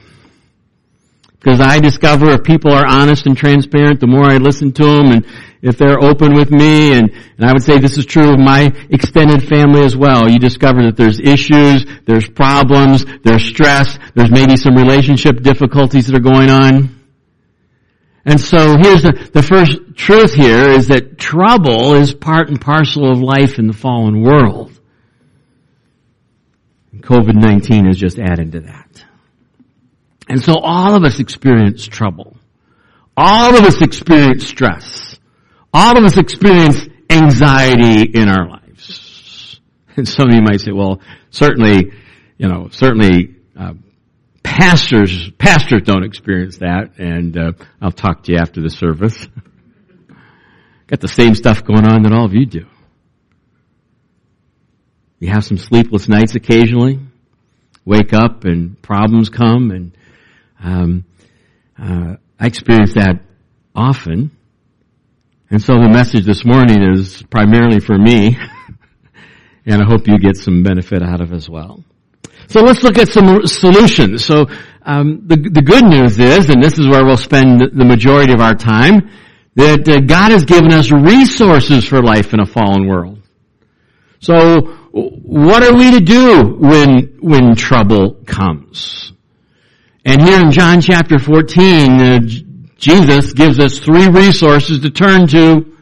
Because 1.40 1.60
I 1.60 1.80
discover 1.80 2.30
if 2.34 2.44
people 2.44 2.72
are 2.72 2.86
honest 2.86 3.26
and 3.26 3.36
transparent, 3.36 4.00
the 4.00 4.06
more 4.06 4.26
I 4.26 4.38
listen 4.38 4.72
to 4.74 4.84
them 4.84 5.08
and 5.08 5.26
if 5.64 5.76
they're 5.80 6.00
open 6.00 6.36
with 6.36 6.52
me 6.52 6.94
and, 6.94 7.10
and 7.10 7.50
I 7.50 7.52
would 7.52 7.64
say 7.64 7.80
this 7.80 7.98
is 7.98 8.06
true 8.06 8.32
of 8.32 8.38
my 8.38 8.72
extended 8.92 9.50
family 9.50 9.82
as 9.82 9.98
well. 9.98 10.30
You 10.30 10.38
discover 10.38 10.84
that 10.84 10.98
there's 10.98 11.20
issues, 11.20 11.84
there's 12.06 12.30
problems, 12.30 13.04
there's 13.24 13.44
stress, 13.44 13.98
there's 14.14 14.30
maybe 14.30 14.56
some 14.56 14.76
relationship 14.76 15.42
difficulties 15.42 16.06
that 16.06 16.16
are 16.16 16.20
going 16.20 16.52
on. 16.52 16.96
And 18.24 18.40
so 18.40 18.78
here's 18.80 19.02
the, 19.02 19.32
the 19.34 19.42
first 19.42 19.80
truth 19.96 20.36
here 20.36 20.70
is 20.70 20.90
that 20.90 21.18
trouble 21.18 21.96
is 21.96 22.14
part 22.14 22.50
and 22.50 22.62
parcel 22.62 23.10
of 23.10 23.20
life 23.20 23.58
in 23.58 23.66
the 23.66 23.74
fallen 23.74 24.22
world. 24.22 24.78
COVID-19 27.02 27.88
has 27.88 27.98
just 27.98 28.20
added 28.20 28.54
to 28.54 28.62
that. 28.62 29.06
And 30.30 30.42
so 30.42 30.54
all 30.56 30.96
of 30.96 31.04
us 31.04 31.20
experience 31.20 31.86
trouble. 31.86 32.38
All 33.18 33.56
of 33.56 33.64
us 33.64 33.82
experience 33.82 34.48
stress. 34.48 35.20
All 35.74 35.98
of 35.98 36.04
us 36.04 36.18
experience 36.18 36.88
anxiety 37.10 38.10
in 38.14 38.30
our 38.30 38.48
lives. 38.48 38.60
And 39.98 40.08
some 40.08 40.30
of 40.30 40.34
you 40.34 40.42
might 40.42 40.62
say, 40.62 40.72
well, 40.72 41.02
certainly, 41.32 41.92
you 42.38 42.48
know, 42.48 42.70
certainly, 42.72 43.36
uh, 43.60 43.74
pastors, 44.42 45.30
pastors 45.32 45.82
don't 45.84 46.06
experience 46.06 46.60
that, 46.60 46.98
and 46.98 47.38
uh, 47.38 47.52
I'll 47.82 47.92
talk 47.92 48.24
to 48.24 48.32
you 48.32 48.38
after 48.38 48.62
the 48.62 48.70
service. 48.70 49.28
Got 50.88 51.02
the 51.02 51.10
same 51.10 51.36
stuff 51.36 51.66
going 51.66 51.86
on 51.86 52.04
that 52.04 52.14
all 52.14 52.26
of 52.26 52.34
you 52.34 52.46
do. 52.46 52.66
You 55.22 55.30
have 55.30 55.46
some 55.46 55.58
sleepless 55.58 56.10
nights 56.10 56.34
occasionally. 56.34 57.00
Wake 57.86 58.12
up 58.12 58.44
and 58.44 58.82
problems 58.82 59.30
come, 59.30 59.70
and 59.70 59.92
um, 60.64 61.06
uh, 61.80 62.16
I 62.40 62.48
experience 62.48 62.96
that 62.96 63.22
often. 63.76 64.32
And 65.52 65.62
so 65.62 65.74
the 65.74 65.90
message 65.90 66.26
this 66.26 66.44
morning 66.44 66.82
is 66.82 67.22
primarily 67.30 67.80
for 67.80 68.00
me, 68.00 68.36
and 69.68 69.82
I 69.84 69.86
hope 69.86 70.08
you 70.08 70.18
get 70.18 70.38
some 70.38 70.64
benefit 70.64 71.04
out 71.04 71.22
of 71.22 71.34
as 71.34 71.48
well. 71.48 71.84
So 72.48 72.62
let's 72.62 72.82
look 72.82 72.98
at 72.98 73.10
some 73.10 73.46
solutions. 73.46 74.26
So 74.26 74.48
um, 74.82 75.28
the 75.28 75.38
the 75.38 75.62
good 75.62 75.86
news 75.86 76.18
is, 76.18 76.50
and 76.50 76.64
this 76.64 76.80
is 76.80 76.88
where 76.88 77.06
we'll 77.06 77.16
spend 77.16 77.62
the 77.62 77.86
majority 77.86 78.34
of 78.34 78.42
our 78.42 78.56
time, 78.56 79.12
that 79.54 79.88
uh, 79.88 80.00
God 80.00 80.32
has 80.32 80.46
given 80.46 80.74
us 80.74 80.92
resources 80.92 81.86
for 81.86 82.02
life 82.02 82.34
in 82.34 82.40
a 82.40 82.46
fallen 82.48 82.88
world. 82.88 83.20
So 84.20 84.81
what 84.92 85.64
are 85.64 85.74
we 85.74 85.92
to 85.92 86.02
do 86.02 86.58
when 86.60 87.18
when 87.22 87.56
trouble 87.56 88.16
comes? 88.26 89.14
And 90.04 90.22
here 90.22 90.40
in 90.40 90.52
John 90.52 90.82
chapter 90.82 91.20
14, 91.20 92.02
uh, 92.02 92.20
Jesus 92.78 93.34
gives 93.34 93.60
us 93.60 93.78
three 93.78 94.08
resources 94.08 94.80
to 94.80 94.90
turn 94.90 95.28
to, 95.28 95.78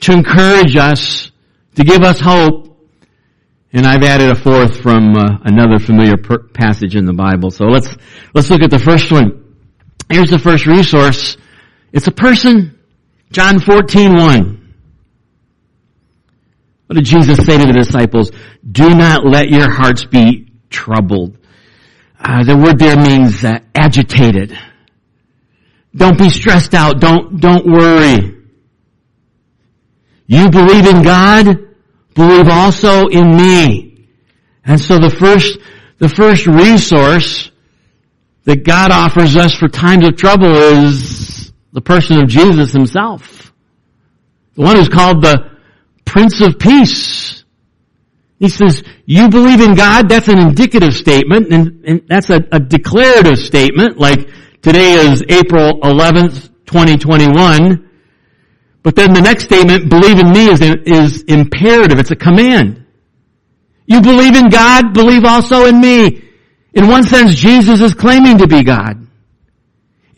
to 0.00 0.12
encourage 0.12 0.76
us, 0.76 1.30
to 1.74 1.84
give 1.84 2.02
us 2.02 2.18
hope. 2.18 2.70
And 3.74 3.86
I've 3.86 4.02
added 4.02 4.30
a 4.30 4.34
fourth 4.34 4.80
from 4.80 5.14
uh, 5.14 5.38
another 5.44 5.78
familiar 5.78 6.16
per- 6.16 6.38
passage 6.38 6.96
in 6.96 7.04
the 7.04 7.12
Bible. 7.12 7.50
So 7.50 7.66
let's, 7.66 7.88
let's 8.34 8.48
look 8.50 8.62
at 8.62 8.70
the 8.70 8.78
first 8.78 9.12
one. 9.12 9.56
Here's 10.10 10.30
the 10.30 10.38
first 10.38 10.66
resource. 10.66 11.36
It's 11.92 12.06
a 12.06 12.12
person. 12.12 12.78
John 13.30 13.60
14, 13.60 14.14
1. 14.14 14.61
What 16.92 16.96
did 16.96 17.06
Jesus 17.06 17.38
say 17.46 17.56
to 17.56 17.64
the 17.64 17.72
disciples? 17.72 18.30
Do 18.70 18.90
not 18.90 19.24
let 19.24 19.48
your 19.48 19.70
hearts 19.70 20.04
be 20.04 20.52
troubled. 20.68 21.38
Uh, 22.20 22.44
the 22.44 22.54
word 22.54 22.78
there 22.78 22.98
means 22.98 23.42
uh, 23.42 23.60
agitated. 23.74 24.54
Don't 25.96 26.18
be 26.18 26.28
stressed 26.28 26.74
out. 26.74 27.00
Don't, 27.00 27.40
don't 27.40 27.64
worry. 27.64 28.36
You 30.26 30.50
believe 30.50 30.86
in 30.86 31.02
God, 31.02 31.46
believe 32.14 32.48
also 32.48 33.06
in 33.06 33.38
me. 33.38 34.06
And 34.62 34.78
so 34.78 34.98
the 34.98 35.08
first, 35.08 35.60
the 35.96 36.10
first 36.10 36.46
resource 36.46 37.50
that 38.44 38.66
God 38.66 38.90
offers 38.90 39.34
us 39.34 39.54
for 39.54 39.68
times 39.68 40.06
of 40.06 40.18
trouble 40.18 40.54
is 40.54 41.52
the 41.72 41.80
person 41.80 42.22
of 42.22 42.28
Jesus 42.28 42.70
himself. 42.70 43.50
The 44.56 44.60
one 44.60 44.76
who's 44.76 44.90
called 44.90 45.22
the 45.22 45.51
Prince 46.12 46.42
of 46.42 46.58
Peace. 46.58 47.42
He 48.38 48.50
says, 48.50 48.82
you 49.06 49.30
believe 49.30 49.62
in 49.62 49.74
God, 49.74 50.10
that's 50.10 50.28
an 50.28 50.38
indicative 50.38 50.92
statement, 50.92 51.50
and, 51.50 51.82
and 51.86 52.02
that's 52.06 52.28
a, 52.28 52.38
a, 52.52 52.60
declarative 52.60 53.38
statement, 53.38 53.96
like 53.96 54.28
today 54.60 54.92
is 54.92 55.24
April 55.26 55.80
11th, 55.80 56.50
2021. 56.66 57.88
But 58.82 58.94
then 58.94 59.14
the 59.14 59.22
next 59.22 59.44
statement, 59.44 59.88
believe 59.88 60.18
in 60.18 60.30
me, 60.32 60.48
is, 60.50 60.60
is 60.60 61.22
imperative. 61.22 61.98
It's 61.98 62.10
a 62.10 62.16
command. 62.16 62.84
You 63.86 64.02
believe 64.02 64.36
in 64.36 64.50
God, 64.50 64.92
believe 64.92 65.24
also 65.24 65.64
in 65.64 65.80
me. 65.80 66.28
In 66.74 66.88
one 66.88 67.04
sense, 67.04 67.34
Jesus 67.34 67.80
is 67.80 67.94
claiming 67.94 68.36
to 68.38 68.46
be 68.46 68.62
God. 68.64 69.08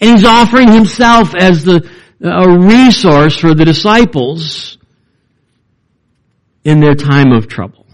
And 0.01 0.11
he's 0.11 0.25
offering 0.25 0.73
himself 0.73 1.37
as 1.37 1.65
the, 1.65 1.89
a 2.21 2.59
resource 2.59 3.39
for 3.39 3.55
the 3.55 3.65
disciples 3.65 4.75
in 6.65 6.81
their 6.81 6.95
time 6.95 7.33
of 7.33 7.47
trouble. 7.47 7.87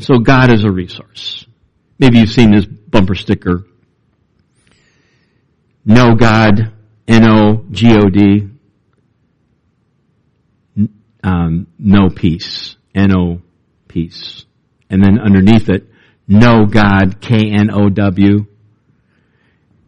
So 0.00 0.18
God 0.18 0.50
is 0.50 0.64
a 0.64 0.70
resource. 0.70 1.46
Maybe 1.98 2.18
you've 2.18 2.30
seen 2.30 2.50
this 2.50 2.66
bumper 2.66 3.14
sticker. 3.14 3.64
No 5.84 6.14
God, 6.14 6.72
N-O-G-O-D, 7.06 8.48
um, 11.22 11.66
no 11.78 12.08
peace, 12.08 12.76
N-O 12.94 13.40
peace. 13.86 14.44
And 14.90 15.02
then 15.02 15.18
underneath 15.18 15.68
it, 15.68 15.88
no 16.26 16.64
God, 16.64 17.20
K-N-O-W, 17.20 18.46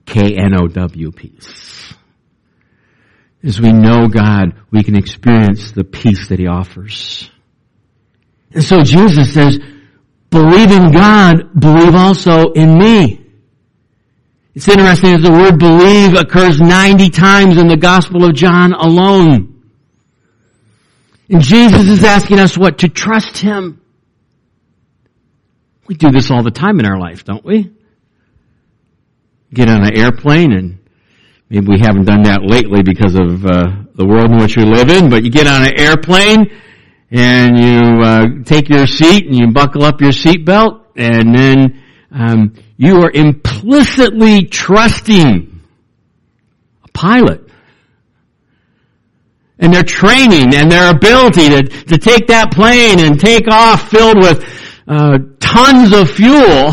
K-N-O-W 0.05 1.13
peace. 1.13 1.95
As 3.43 3.61
we 3.61 3.73
know 3.73 4.09
God, 4.09 4.55
we 4.71 4.83
can 4.83 4.97
experience 4.97 5.73
the 5.73 5.85
peace 5.85 6.29
that 6.29 6.39
He 6.39 6.47
offers. 6.47 7.31
And 8.53 8.63
so 8.63 8.83
Jesus 8.83 9.35
says, 9.35 9.59
believe 10.31 10.71
in 10.71 10.93
God, 10.93 11.59
believe 11.59 11.95
also 11.95 12.53
in 12.53 12.79
me. 12.79 13.27
It's 14.55 14.69
interesting 14.69 15.13
that 15.13 15.21
the 15.21 15.33
word 15.33 15.59
believe 15.59 16.15
occurs 16.15 16.61
90 16.61 17.11
times 17.11 17.59
in 17.59 17.69
the 17.69 17.77
Gospel 17.77 18.25
of 18.25 18.35
John 18.35 18.73
alone. 18.73 19.63
And 21.29 21.43
Jesus 21.43 21.89
is 21.89 22.05
asking 22.05 22.39
us 22.39 22.57
what? 22.57 22.79
To 22.79 22.89
trust 22.89 23.37
Him. 23.37 23.83
We 25.87 25.95
do 25.95 26.11
this 26.11 26.31
all 26.31 26.43
the 26.43 26.51
time 26.51 26.81
in 26.81 26.87
our 26.87 26.99
life, 26.99 27.25
don't 27.25 27.45
we? 27.45 27.71
Get 29.53 29.69
on 29.69 29.85
an 29.85 29.97
airplane 29.97 30.53
and 30.53 30.79
maybe 31.51 31.67
we 31.69 31.79
haven't 31.79 32.05
done 32.05 32.23
that 32.23 32.43
lately 32.43 32.83
because 32.83 33.15
of 33.15 33.45
uh, 33.45 33.85
the 33.95 34.07
world 34.07 34.31
in 34.31 34.39
which 34.39 34.57
we 34.57 34.65
live 34.65 34.91
in, 34.91 35.11
but 35.11 35.23
you 35.25 35.31
get 35.31 35.47
on 35.47 35.63
an 35.63 35.79
airplane 35.79 36.51
and 37.11 37.59
you 37.59 38.03
uh, 38.03 38.27
take 38.45 38.69
your 38.69 38.87
seat 38.87 39.27
and 39.27 39.37
you 39.37 39.53
buckle 39.53 39.85
up 39.85 40.01
your 40.01 40.11
seatbelt, 40.11 40.85
and 40.97 41.37
then 41.37 41.83
um, 42.11 42.55
you 42.77 43.03
are 43.03 43.11
implicitly 43.11 44.45
trusting 44.45 45.61
a 46.85 46.89
pilot 46.89 47.43
and 49.59 49.73
their 49.73 49.83
training 49.83 50.55
and 50.55 50.71
their 50.71 50.91
ability 50.91 51.49
to, 51.49 51.63
to 51.63 51.99
take 51.99 52.27
that 52.27 52.53
plane 52.53 53.01
and 53.01 53.19
take 53.19 53.49
off 53.51 53.91
filled 53.91 54.19
with 54.19 54.45
uh, 54.87 55.19
tons 55.41 55.93
of 55.93 56.11
fuel 56.11 56.73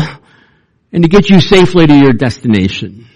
and 0.92 1.02
to 1.02 1.08
get 1.08 1.30
you 1.30 1.40
safely 1.40 1.86
to 1.86 1.94
your 1.94 2.12
destination. 2.12 3.06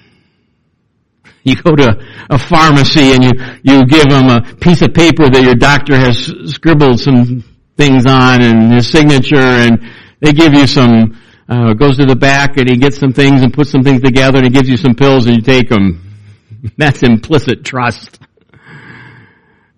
You 1.45 1.57
go 1.57 1.75
to 1.75 1.97
a 2.31 2.39
pharmacy 2.39 3.13
and 3.13 3.25
you, 3.25 3.31
you 3.63 3.87
give 3.87 4.09
them 4.09 4.29
a 4.29 4.43
piece 4.57 4.83
of 4.83 4.93
paper 4.93 5.29
that 5.31 5.43
your 5.43 5.55
doctor 5.55 5.97
has 5.97 6.33
scribbled 6.47 7.01
some 7.01 7.45
things 7.77 8.05
on 8.07 8.43
and 8.43 8.73
his 8.73 8.91
signature 8.91 9.37
and 9.37 9.81
they 10.21 10.33
give 10.33 10.53
you 10.53 10.67
some, 10.67 11.19
uh, 11.49 11.73
goes 11.75 11.97
to 11.97 12.05
the 12.07 12.17
back 12.17 12.57
and 12.59 12.69
he 12.69 12.77
gets 12.77 12.99
some 12.99 13.13
things 13.13 13.43
and 13.43 13.53
puts 13.53 13.71
some 13.71 13.83
things 13.83 14.03
together 14.03 14.39
and 14.39 14.47
he 14.47 14.51
gives 14.51 14.69
you 14.69 14.77
some 14.77 14.95
pills 14.95 15.27
and 15.27 15.37
you 15.37 15.43
take 15.43 15.69
them. 15.69 16.05
That's 16.77 17.03
implicit 17.03 17.65
trust. 17.65 18.19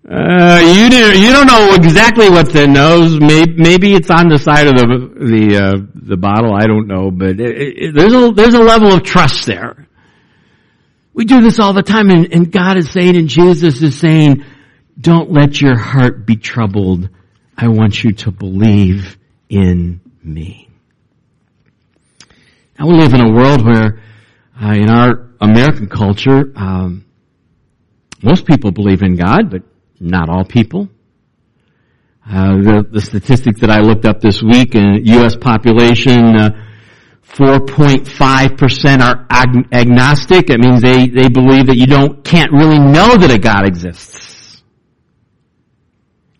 Uh, 0.09 0.59
you 0.59 0.89
do, 0.89 1.19
you 1.19 1.31
don't 1.31 1.45
know 1.45 1.73
exactly 1.75 2.29
what's 2.29 2.53
in 2.55 2.73
those. 2.73 3.19
Maybe, 3.19 3.53
maybe 3.55 3.93
it's 3.93 4.09
on 4.09 4.27
the 4.27 4.39
side 4.39 4.67
of 4.67 4.73
the 4.73 5.13
the 5.19 5.57
uh, 5.57 5.77
the 5.93 6.17
bottle. 6.17 6.53
I 6.53 6.65
don't 6.65 6.87
know, 6.87 7.11
but 7.11 7.39
it, 7.39 7.77
it, 7.77 7.95
there's 7.95 8.13
a 8.13 8.31
there's 8.31 8.55
a 8.55 8.63
level 8.63 8.91
of 8.93 9.03
trust 9.03 9.45
there. 9.45 9.87
We 11.13 11.25
do 11.25 11.41
this 11.41 11.59
all 11.59 11.73
the 11.73 11.83
time, 11.83 12.09
and, 12.09 12.33
and 12.33 12.51
God 12.51 12.77
is 12.77 12.91
saying, 12.91 13.17
and 13.17 13.27
Jesus 13.27 13.81
is 13.81 13.97
saying, 13.99 14.45
"Don't 14.99 15.31
let 15.31 15.59
your 15.59 15.77
heart 15.77 16.25
be 16.25 16.37
troubled. 16.37 17.09
I 17.57 17.67
want 17.67 18.03
you 18.03 18.13
to 18.13 18.31
believe 18.31 19.17
in 19.49 20.01
me." 20.23 20.69
Now 22.79 22.87
we 22.87 22.95
live 22.95 23.13
in 23.13 23.21
a 23.21 23.31
world 23.31 23.63
where, 23.65 24.01
uh, 24.59 24.73
in 24.73 24.89
our 24.89 25.29
American 25.39 25.87
culture, 25.87 26.51
um, 26.55 27.05
most 28.23 28.45
people 28.45 28.71
believe 28.71 29.01
in 29.01 29.15
God, 29.15 29.51
but 29.51 29.63
not 29.99 30.29
all 30.29 30.45
people. 30.45 30.89
Uh, 32.27 32.53
the, 32.57 32.87
the, 32.91 33.01
statistics 33.01 33.61
that 33.61 33.71
I 33.71 33.79
looked 33.79 34.05
up 34.05 34.21
this 34.21 34.43
week 34.43 34.75
in 34.75 35.01
U.S. 35.05 35.35
population, 35.35 36.35
uh, 36.35 36.70
4.5% 37.33 39.01
are 39.01 39.25
ag- 39.29 39.67
agnostic. 39.71 40.49
It 40.49 40.59
means 40.59 40.81
they, 40.81 41.07
they 41.07 41.29
believe 41.29 41.67
that 41.67 41.77
you 41.77 41.87
don't, 41.87 42.23
can't 42.23 42.51
really 42.51 42.79
know 42.79 43.15
that 43.15 43.31
a 43.31 43.39
God 43.39 43.65
exists. 43.65 44.61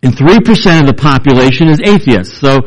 And 0.02 0.14
3% 0.14 0.80
of 0.80 0.86
the 0.86 0.94
population 0.94 1.68
is 1.68 1.80
atheists. 1.80 2.38
So 2.38 2.58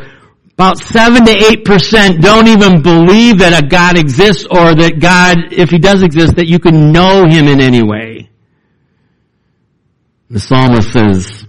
about 0.53 0.77
7 0.77 1.25
to 1.25 1.31
8% 1.31 2.21
don't 2.21 2.47
even 2.47 2.81
believe 2.81 3.39
that 3.39 3.61
a 3.61 3.67
God 3.67 3.97
exists 3.97 4.45
or 4.49 4.73
that 4.73 4.99
God, 4.99 5.51
if 5.51 5.69
He 5.69 5.77
does 5.77 6.01
exist, 6.01 6.37
that 6.37 6.47
you 6.47 6.59
can 6.59 6.91
know 6.91 7.25
Him 7.27 7.47
in 7.47 7.59
any 7.59 7.83
way. 7.83 8.29
The 10.29 10.39
psalmist 10.39 10.91
says, 10.91 11.45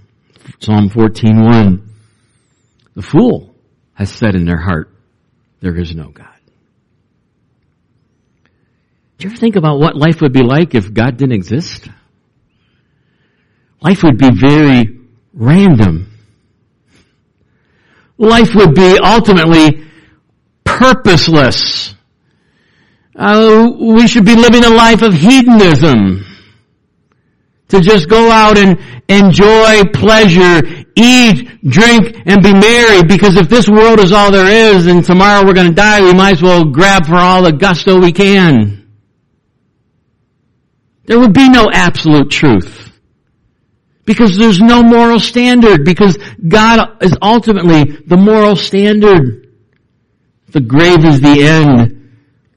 Psalm 0.58 0.90
14:1, 0.90 1.88
the 2.94 3.02
fool 3.02 3.54
has 3.94 4.10
said 4.10 4.34
in 4.34 4.44
their 4.44 4.60
heart, 4.60 4.90
there 5.60 5.76
is 5.76 5.94
no 5.94 6.08
God. 6.08 6.35
Do 9.18 9.26
you 9.26 9.32
ever 9.32 9.40
think 9.40 9.56
about 9.56 9.78
what 9.78 9.96
life 9.96 10.20
would 10.20 10.32
be 10.32 10.42
like 10.42 10.74
if 10.74 10.92
God 10.92 11.16
didn't 11.16 11.34
exist? 11.34 11.88
Life 13.80 14.02
would 14.02 14.18
be 14.18 14.30
very 14.30 15.00
random. 15.32 16.12
Life 18.18 18.54
would 18.54 18.74
be 18.74 18.98
ultimately 19.02 19.86
purposeless. 20.64 21.94
Uh, 23.14 23.70
we 23.78 24.06
should 24.06 24.26
be 24.26 24.34
living 24.34 24.64
a 24.64 24.70
life 24.70 25.00
of 25.00 25.14
hedonism 25.14 26.24
to 27.68 27.80
just 27.80 28.08
go 28.10 28.30
out 28.30 28.58
and 28.58 28.78
enjoy 29.08 29.82
pleasure, 29.94 30.60
eat, 30.94 31.62
drink, 31.62 32.22
and 32.26 32.42
be 32.42 32.52
merry 32.52 33.02
because 33.02 33.36
if 33.36 33.48
this 33.48 33.68
world 33.68 33.98
is 33.98 34.12
all 34.12 34.30
there 34.30 34.74
is 34.74 34.86
and 34.86 35.02
tomorrow 35.02 35.46
we're 35.46 35.54
going 35.54 35.68
to 35.68 35.74
die, 35.74 36.02
we 36.02 36.12
might 36.12 36.34
as 36.34 36.42
well 36.42 36.64
grab 36.64 37.06
for 37.06 37.16
all 37.16 37.42
the 37.42 37.52
gusto 37.52 37.98
we 37.98 38.12
can. 38.12 38.85
There 41.06 41.18
would 41.18 41.32
be 41.32 41.48
no 41.48 41.70
absolute 41.72 42.30
truth. 42.30 42.92
Because 44.04 44.36
there's 44.36 44.60
no 44.60 44.82
moral 44.82 45.18
standard. 45.18 45.84
Because 45.84 46.16
God 46.46 47.02
is 47.02 47.16
ultimately 47.20 47.84
the 48.06 48.16
moral 48.16 48.56
standard. 48.56 49.52
The 50.48 50.60
grave 50.60 51.04
is 51.04 51.20
the 51.20 51.42
end 51.42 51.96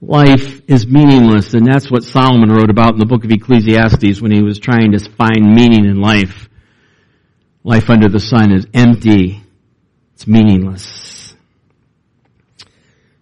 life 0.00 0.62
is 0.66 0.86
meaningless, 0.86 1.54
and 1.54 1.66
that's 1.66 1.90
what 1.90 2.04
Solomon 2.04 2.50
wrote 2.50 2.70
about 2.70 2.94
in 2.94 2.98
the 2.98 3.06
book 3.06 3.24
of 3.24 3.30
Ecclesiastes 3.30 4.20
when 4.20 4.32
he 4.32 4.42
was 4.42 4.58
trying 4.58 4.92
to 4.92 5.10
find 5.10 5.54
meaning 5.54 5.84
in 5.84 6.00
life. 6.00 6.48
Life 7.62 7.90
under 7.90 8.08
the 8.08 8.20
sun 8.20 8.52
is 8.52 8.66
empty. 8.72 9.42
It's 10.14 10.26
meaningless. 10.26 11.19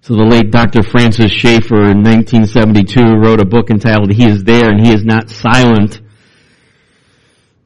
So 0.09 0.17
the 0.17 0.25
late 0.25 0.51
Dr. 0.51 0.83
Francis 0.83 1.31
Schaeffer 1.31 1.85
in 1.93 2.01
1972 2.01 3.21
wrote 3.21 3.43
a 3.43 3.45
book 3.45 3.69
entitled 3.69 4.11
He 4.11 4.25
is 4.25 4.43
There 4.43 4.71
and 4.71 4.81
He 4.81 4.91
is 4.91 5.05
Not 5.05 5.29
Silent 5.29 6.01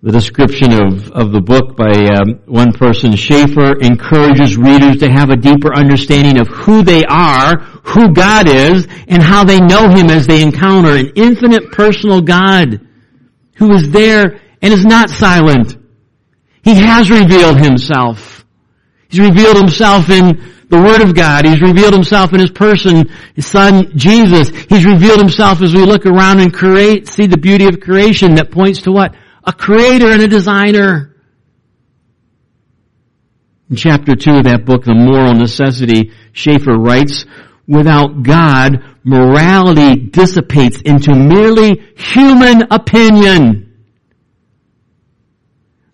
the 0.02 0.10
description 0.10 0.72
of, 0.72 1.12
of 1.12 1.30
the 1.30 1.40
book 1.40 1.76
by 1.76 1.92
um, 2.10 2.40
one 2.46 2.72
person, 2.72 3.14
Schaeffer, 3.14 3.78
encourages 3.78 4.56
readers 4.56 4.96
to 4.98 5.08
have 5.08 5.30
a 5.30 5.36
deeper 5.36 5.72
understanding 5.72 6.40
of 6.40 6.48
who 6.48 6.82
they 6.82 7.04
are, 7.04 7.60
who 7.84 8.12
God 8.12 8.48
is, 8.48 8.88
and 9.06 9.22
how 9.22 9.44
they 9.44 9.60
know 9.60 9.88
Him 9.88 10.10
as 10.10 10.26
they 10.26 10.42
encounter 10.42 10.96
an 10.96 11.12
infinite 11.14 11.70
personal 11.70 12.20
God 12.20 12.84
who 13.54 13.72
is 13.72 13.92
there 13.92 14.40
and 14.60 14.74
is 14.74 14.84
not 14.84 15.08
silent. 15.08 15.76
He 16.64 16.74
has 16.74 17.08
revealed 17.08 17.60
Himself. 17.60 18.44
He's 19.08 19.20
revealed 19.20 19.56
Himself 19.56 20.10
in 20.10 20.52
the 20.72 20.82
Word 20.82 21.02
of 21.02 21.14
God. 21.14 21.44
He's 21.44 21.60
revealed 21.60 21.92
Himself 21.92 22.32
in 22.32 22.40
His 22.40 22.50
person, 22.50 23.08
His 23.36 23.46
Son, 23.46 23.92
Jesus. 23.96 24.48
He's 24.68 24.84
revealed 24.84 25.20
Himself 25.20 25.62
as 25.62 25.72
we 25.72 25.84
look 25.84 26.06
around 26.06 26.40
and 26.40 26.52
create, 26.52 27.06
see 27.06 27.26
the 27.26 27.38
beauty 27.38 27.66
of 27.66 27.78
creation 27.78 28.34
that 28.34 28.50
points 28.50 28.82
to 28.82 28.92
what? 28.92 29.14
a 29.44 29.52
creator 29.52 30.10
and 30.10 30.22
a 30.22 30.28
designer. 30.28 31.16
In 33.70 33.76
chapter 33.76 34.14
2 34.14 34.30
of 34.38 34.44
that 34.44 34.64
book, 34.64 34.84
The 34.84 34.94
Moral 34.94 35.34
Necessity, 35.34 36.12
Schaeffer 36.32 36.76
writes, 36.76 37.24
without 37.66 38.22
God, 38.22 38.84
morality 39.02 39.96
dissipates 39.96 40.80
into 40.82 41.14
merely 41.14 41.80
human 41.96 42.64
opinion. 42.70 43.88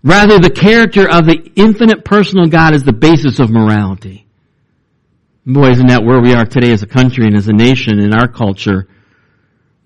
Rather, 0.02 0.38
the 0.38 0.50
character 0.50 1.08
of 1.08 1.26
the 1.26 1.52
infinite 1.56 2.04
personal 2.04 2.46
God 2.46 2.74
is 2.74 2.82
the 2.82 2.92
basis 2.92 3.38
of 3.38 3.50
morality. 3.50 4.27
Boy, 5.48 5.70
isn't 5.70 5.87
that 5.87 6.04
where 6.04 6.20
we 6.20 6.34
are 6.34 6.44
today 6.44 6.72
as 6.72 6.82
a 6.82 6.87
country 6.87 7.26
and 7.26 7.34
as 7.34 7.48
a 7.48 7.52
nation 7.52 7.98
in 7.98 8.12
our 8.12 8.28
culture? 8.28 8.87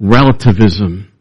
Relativism 0.01 1.13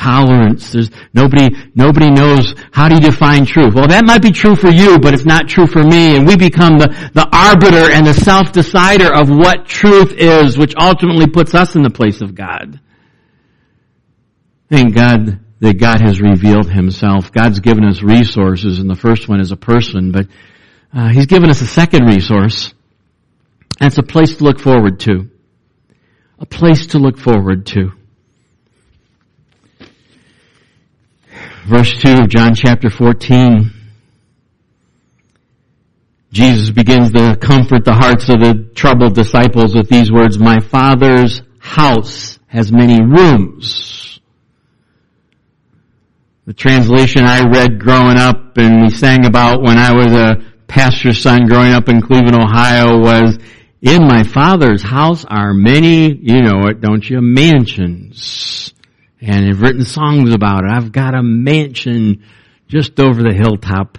tolerance. 0.00 0.72
There's 0.72 0.90
nobody, 1.12 1.54
nobody 1.74 2.10
knows 2.10 2.54
how 2.72 2.88
do 2.88 2.94
you 2.94 3.00
define 3.00 3.44
truth. 3.44 3.74
Well, 3.74 3.88
that 3.88 4.04
might 4.04 4.22
be 4.22 4.30
true 4.30 4.56
for 4.56 4.70
you, 4.70 4.98
but 4.98 5.14
it's 5.14 5.26
not 5.26 5.48
true 5.48 5.66
for 5.66 5.82
me. 5.82 6.16
And 6.16 6.26
we 6.26 6.36
become 6.36 6.78
the, 6.78 6.88
the 7.12 7.28
arbiter 7.30 7.92
and 7.92 8.06
the 8.06 8.14
self-decider 8.14 9.12
of 9.12 9.28
what 9.28 9.66
truth 9.66 10.14
is, 10.16 10.56
which 10.56 10.74
ultimately 10.76 11.26
puts 11.26 11.54
us 11.54 11.76
in 11.76 11.82
the 11.82 11.90
place 11.90 12.22
of 12.22 12.34
God. 12.34 12.80
Thank 14.70 14.94
God 14.94 15.40
that 15.60 15.74
God 15.74 16.00
has 16.00 16.20
revealed 16.20 16.70
himself. 16.70 17.32
God's 17.32 17.60
given 17.60 17.84
us 17.84 18.02
resources, 18.02 18.78
and 18.78 18.88
the 18.88 18.96
first 18.96 19.28
one 19.28 19.40
is 19.40 19.52
a 19.52 19.56
person, 19.56 20.12
but 20.12 20.26
uh, 20.94 21.08
he's 21.08 21.26
given 21.26 21.50
us 21.50 21.60
a 21.60 21.66
second 21.66 22.06
resource. 22.06 22.72
That's 23.80 23.98
a 23.98 24.02
place 24.02 24.36
to 24.36 24.44
look 24.44 24.60
forward 24.60 25.00
to. 25.00 25.30
A 26.38 26.46
place 26.46 26.86
to 26.88 26.98
look 26.98 27.18
forward 27.18 27.66
to. 27.66 27.92
verse 31.70 31.92
2 32.02 32.22
of 32.22 32.28
John 32.28 32.52
chapter 32.52 32.90
14. 32.90 33.70
Jesus 36.32 36.70
begins 36.70 37.12
to 37.12 37.36
comfort 37.36 37.84
the 37.84 37.94
hearts 37.94 38.28
of 38.28 38.40
the 38.40 38.70
troubled 38.74 39.14
disciples 39.14 39.74
with 39.74 39.88
these 39.88 40.10
words, 40.10 40.36
My 40.38 40.58
Father's 40.58 41.42
house 41.60 42.40
has 42.48 42.72
many 42.72 43.00
rooms. 43.00 44.20
The 46.46 46.54
translation 46.54 47.22
I 47.22 47.48
read 47.48 47.78
growing 47.78 48.18
up 48.18 48.58
and 48.58 48.82
we 48.82 48.90
sang 48.90 49.24
about 49.24 49.62
when 49.62 49.78
I 49.78 49.94
was 49.94 50.12
a 50.12 50.36
pastor's 50.66 51.22
son 51.22 51.46
growing 51.46 51.72
up 51.72 51.88
in 51.88 52.00
Cleveland, 52.00 52.36
Ohio 52.36 52.98
was, 52.98 53.38
in 53.82 54.06
my 54.06 54.24
father's 54.24 54.82
house 54.82 55.24
are 55.24 55.54
many, 55.54 56.14
you 56.14 56.42
know 56.42 56.66
it, 56.66 56.80
don't 56.80 57.08
you, 57.08 57.20
mansions 57.20 58.74
and 59.20 59.46
have 59.46 59.60
written 59.60 59.84
songs 59.84 60.32
about 60.32 60.64
it. 60.64 60.70
I've 60.70 60.92
got 60.92 61.14
a 61.14 61.22
mansion 61.22 62.24
just 62.68 62.98
over 62.98 63.22
the 63.22 63.34
hilltop. 63.34 63.98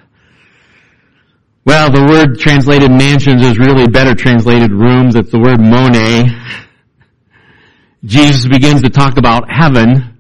Well, 1.64 1.92
the 1.92 2.04
word 2.04 2.40
translated 2.40 2.90
mansions 2.90 3.46
is 3.46 3.60
really 3.60 3.88
better 3.88 4.16
translated 4.16 4.72
rooms. 4.72 5.16
It's 5.16 5.32
the 5.32 5.40
word 5.40 5.62
mone. 5.62 6.26
Jesus 8.04 8.48
begins 8.48 8.82
to 8.82 8.90
talk 8.90 9.18
about 9.18 9.46
heaven. 9.48 10.18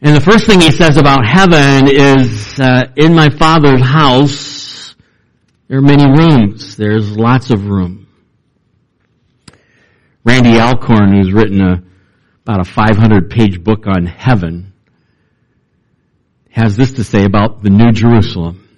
And 0.00 0.14
the 0.14 0.20
first 0.20 0.46
thing 0.46 0.60
he 0.60 0.70
says 0.70 0.96
about 0.96 1.26
heaven 1.26 1.88
is, 1.88 2.60
uh, 2.60 2.86
in 2.94 3.14
my 3.14 3.30
father's 3.30 3.82
house, 3.82 4.94
there 5.66 5.78
are 5.78 5.82
many 5.82 6.04
rooms. 6.04 6.76
There's 6.76 7.16
lots 7.16 7.50
of 7.50 7.66
room. 7.66 8.07
Randy 10.28 10.60
Alcorn, 10.60 11.16
who's 11.16 11.32
written 11.32 11.62
a 11.62 11.82
about 12.42 12.60
a 12.60 12.64
500 12.64 13.30
page 13.30 13.64
book 13.64 13.86
on 13.86 14.04
heaven, 14.04 14.74
has 16.50 16.76
this 16.76 16.92
to 16.92 17.04
say 17.04 17.24
about 17.24 17.62
the 17.62 17.70
New 17.70 17.92
Jerusalem, 17.92 18.68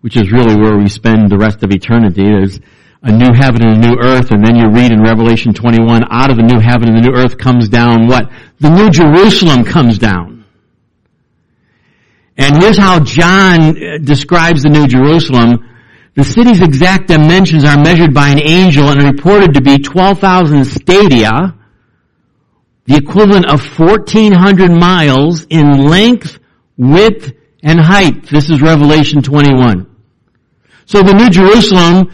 which 0.00 0.16
is 0.16 0.32
really 0.32 0.56
where 0.56 0.76
we 0.76 0.88
spend 0.88 1.30
the 1.30 1.38
rest 1.38 1.62
of 1.62 1.70
eternity. 1.70 2.24
There's 2.24 2.58
a 3.04 3.12
new 3.12 3.32
heaven 3.32 3.64
and 3.64 3.84
a 3.84 3.88
new 3.88 3.96
earth, 4.02 4.32
and 4.32 4.44
then 4.44 4.56
you 4.56 4.68
read 4.68 4.90
in 4.90 5.00
Revelation 5.00 5.54
21, 5.54 6.02
out 6.10 6.32
of 6.32 6.36
the 6.36 6.42
new 6.42 6.58
heaven 6.58 6.88
and 6.88 6.96
the 6.96 7.08
new 7.08 7.16
earth 7.16 7.38
comes 7.38 7.68
down 7.68 8.08
what? 8.08 8.28
The 8.58 8.70
New 8.70 8.90
Jerusalem 8.90 9.62
comes 9.64 9.98
down. 9.98 10.44
And 12.36 12.60
here's 12.60 12.78
how 12.78 12.98
John 12.98 13.76
uh, 13.76 13.98
describes 14.02 14.64
the 14.64 14.70
New 14.70 14.88
Jerusalem. 14.88 15.68
The 16.14 16.24
city's 16.24 16.60
exact 16.60 17.08
dimensions 17.08 17.64
are 17.64 17.78
measured 17.82 18.12
by 18.12 18.28
an 18.28 18.40
angel 18.42 18.88
and 18.88 19.02
reported 19.02 19.54
to 19.54 19.62
be 19.62 19.78
12,000 19.78 20.64
stadia, 20.66 21.54
the 22.84 22.96
equivalent 22.96 23.46
of 23.46 23.64
1,400 23.78 24.70
miles 24.70 25.46
in 25.48 25.86
length, 25.86 26.38
width, 26.76 27.32
and 27.62 27.80
height. 27.80 28.24
This 28.24 28.50
is 28.50 28.60
Revelation 28.60 29.22
21. 29.22 29.86
So 30.84 31.02
the 31.02 31.14
New 31.14 31.30
Jerusalem 31.30 32.10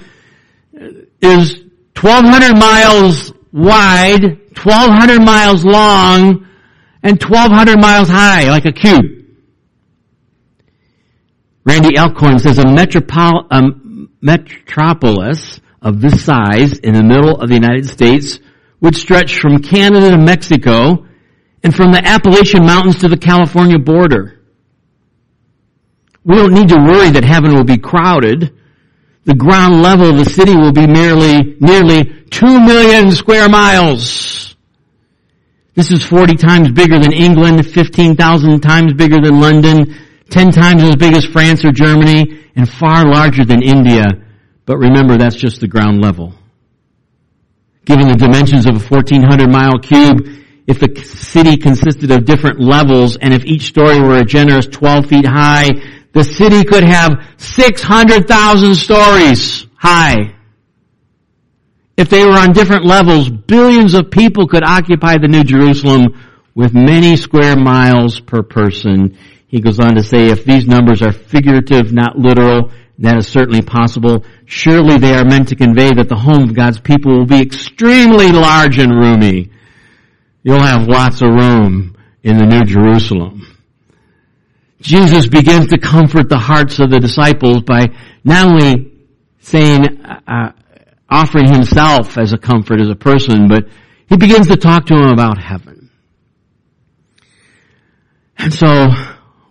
is 1.21 1.65
1,200 2.01 2.57
miles 2.57 3.33
wide, 3.53 4.23
1,200 4.23 5.25
miles 5.25 5.65
long, 5.65 6.47
and 7.03 7.21
1,200 7.21 7.81
miles 7.81 8.09
high, 8.09 8.49
like 8.49 8.67
a 8.67 8.73
cube. 8.73 9.19
Randy 11.65 11.99
Alcorn 11.99 12.39
says 12.39 12.59
a, 12.59 12.65
metropol- 12.65 13.47
a 13.51 13.88
metropolis 14.21 15.61
of 15.81 16.01
this 16.01 16.25
size 16.25 16.79
in 16.79 16.95
the 16.95 17.03
middle 17.03 17.41
of 17.41 17.49
the 17.49 17.55
United 17.55 17.87
States 17.87 18.41
would 18.81 18.97
stretch 18.97 19.39
from 19.39 19.63
Canada 19.63 20.11
to 20.11 20.19
Mexico 20.19 21.07
and 21.63 21.75
from 21.75 21.93
the 21.93 22.05
Appalachian 22.05 22.65
Mountains 22.65 22.99
to 22.99 23.09
the 23.09 23.17
California 23.17 23.79
border. 23.79 24.41
We 26.25 26.37
don't 26.37 26.53
need 26.53 26.69
to 26.69 26.77
worry 26.77 27.11
that 27.11 27.25
heaven 27.25 27.55
will 27.55 27.65
be 27.65 27.79
crowded. 27.79 28.55
The 29.25 29.35
ground 29.35 29.83
level 29.83 30.11
of 30.11 30.19
the 30.19 30.25
city 30.25 30.55
will 30.55 30.73
be 30.73 30.87
merely, 30.87 31.57
nearly 31.61 32.05
2 32.31 32.61
million 32.61 33.11
square 33.13 33.49
miles. 33.49 34.57
This 35.75 35.91
is 35.91 36.05
40 36.05 36.35
times 36.35 36.73
bigger 36.73 36.99
than 36.99 37.13
England, 37.13 37.65
15,000 37.67 38.61
times 38.61 38.95
bigger 38.95 39.21
than 39.21 39.41
London, 39.41 39.95
10 40.31 40.53
times 40.53 40.83
as 40.83 40.97
big 40.97 41.15
as 41.15 41.25
France 41.25 41.65
or 41.65 41.73
Germany, 41.73 42.45
and 42.55 42.69
far 42.69 43.05
larger 43.05 43.45
than 43.45 43.63
India. 43.63 44.05
But 44.67 44.79
remember, 44.79 45.17
that's 45.17 45.37
just 45.37 45.61
the 45.61 45.69
ground 45.69 46.03
level. 46.03 46.35
Given 47.85 48.09
the 48.09 48.17
dimensions 48.17 48.67
of 48.67 48.77
a 48.77 48.85
1400 48.85 49.51
mile 49.51 49.79
cube, 49.79 50.29
if 50.67 50.79
the 50.79 50.95
city 51.03 51.57
consisted 51.57 52.11
of 52.11 52.27
different 52.27 52.61
levels 52.61 53.17
and 53.17 53.33
if 53.33 53.47
each 53.47 53.63
story 53.63 53.99
were 54.01 54.19
a 54.19 54.25
generous 54.25 54.67
12 54.67 55.07
feet 55.07 55.27
high, 55.27 55.71
the 56.13 56.23
city 56.23 56.65
could 56.65 56.85
have 56.85 57.25
600,000 57.39 58.75
stories 58.75 59.67
high. 59.77 60.35
If 61.97 62.11
they 62.11 62.25
were 62.25 62.39
on 62.39 62.53
different 62.53 62.85
levels, 62.85 63.31
billions 63.31 63.95
of 63.95 64.11
people 64.11 64.47
could 64.47 64.63
occupy 64.65 65.17
the 65.17 65.29
New 65.29 65.43
Jerusalem 65.43 66.09
with 66.55 66.75
many 66.75 67.17
square 67.17 67.57
miles 67.57 68.21
per 68.21 68.43
person. 68.43 69.17
He 69.49 69.61
goes 69.61 69.81
on 69.81 69.95
to 69.97 70.03
say, 70.03 70.29
if 70.29 70.45
these 70.45 70.67
numbers 70.67 71.03
are 71.03 71.13
figurative, 71.13 71.93
not 71.93 72.19
literal, 72.19 72.71
that 72.99 73.17
is 73.17 73.27
certainly 73.29 73.63
possible. 73.63 74.25
Surely 74.45 74.99
they 74.99 75.15
are 75.15 75.25
meant 75.25 75.49
to 75.49 75.57
convey 75.57 75.93
that 75.95 76.09
the 76.09 76.17
home 76.17 76.45
of 76.45 76.55
God's 76.55 76.81
people 76.81 77.17
will 77.17 77.27
be 77.27 77.41
extremely 77.41 78.31
large 78.31 78.79
and 78.79 78.93
roomy. 78.93 79.51
You'll 80.43 80.61
have 80.61 80.87
lots 80.87 81.23
of 81.23 81.31
room 81.31 81.97
in 82.23 82.37
the 82.37 82.45
New 82.45 82.65
Jerusalem. 82.65 83.57
Jesus 84.81 85.27
begins 85.27 85.69
to 85.69 85.79
comfort 85.79 86.29
the 86.29 86.39
hearts 86.39 86.79
of 86.79 86.91
the 86.91 87.01
disciples 87.01 87.63
by 87.63 87.87
not 88.25 88.49
only 88.49 88.93
saying, 89.41 90.05
uh, 90.05 90.53
offering 91.09 91.53
himself 91.53 92.19
as 92.19 92.33
a 92.33 92.39
comfort 92.39 92.81
as 92.81 92.89
a 92.89 92.95
person, 92.95 93.49
but 93.49 93.67
he 94.09 94.17
begins 94.17 94.49
to 94.49 94.57
talk 94.57 94.87
to 94.87 94.95
them 94.95 95.09
about 95.09 95.39
heaven. 95.39 95.91
And 98.37 98.53
so, 98.53 98.89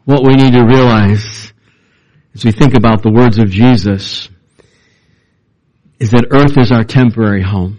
what 0.07 0.23
we 0.23 0.35
need 0.35 0.53
to 0.53 0.63
realize 0.63 1.51
as 2.33 2.45
we 2.45 2.53
think 2.53 2.77
about 2.77 3.03
the 3.03 3.11
words 3.11 3.39
of 3.39 3.49
Jesus 3.49 4.29
is 5.99 6.11
that 6.11 6.27
earth 6.31 6.57
is 6.57 6.71
our 6.71 6.85
temporary 6.85 7.43
home, 7.43 7.77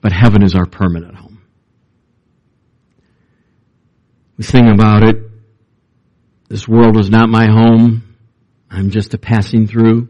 but 0.00 0.12
heaven 0.12 0.44
is 0.44 0.54
our 0.54 0.64
permanent 0.64 1.16
home. 1.16 1.42
We 4.36 4.44
sing 4.44 4.70
about 4.70 5.02
it. 5.02 5.16
This 6.48 6.68
world 6.68 7.00
is 7.00 7.10
not 7.10 7.28
my 7.28 7.46
home. 7.46 8.14
I'm 8.70 8.90
just 8.90 9.14
a 9.14 9.18
passing 9.18 9.66
through. 9.66 10.08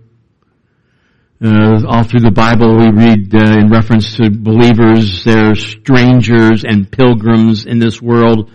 Uh, 1.42 1.86
all 1.88 2.04
through 2.04 2.20
the 2.20 2.30
Bible, 2.30 2.76
we 2.76 2.90
read 2.90 3.34
uh, 3.34 3.58
in 3.58 3.70
reference 3.70 4.16
to 4.16 4.28
believers, 4.28 5.24
they're 5.24 5.54
strangers 5.54 6.64
and 6.64 6.92
pilgrims 6.92 7.64
in 7.64 7.78
this 7.78 8.02
world. 8.02 8.50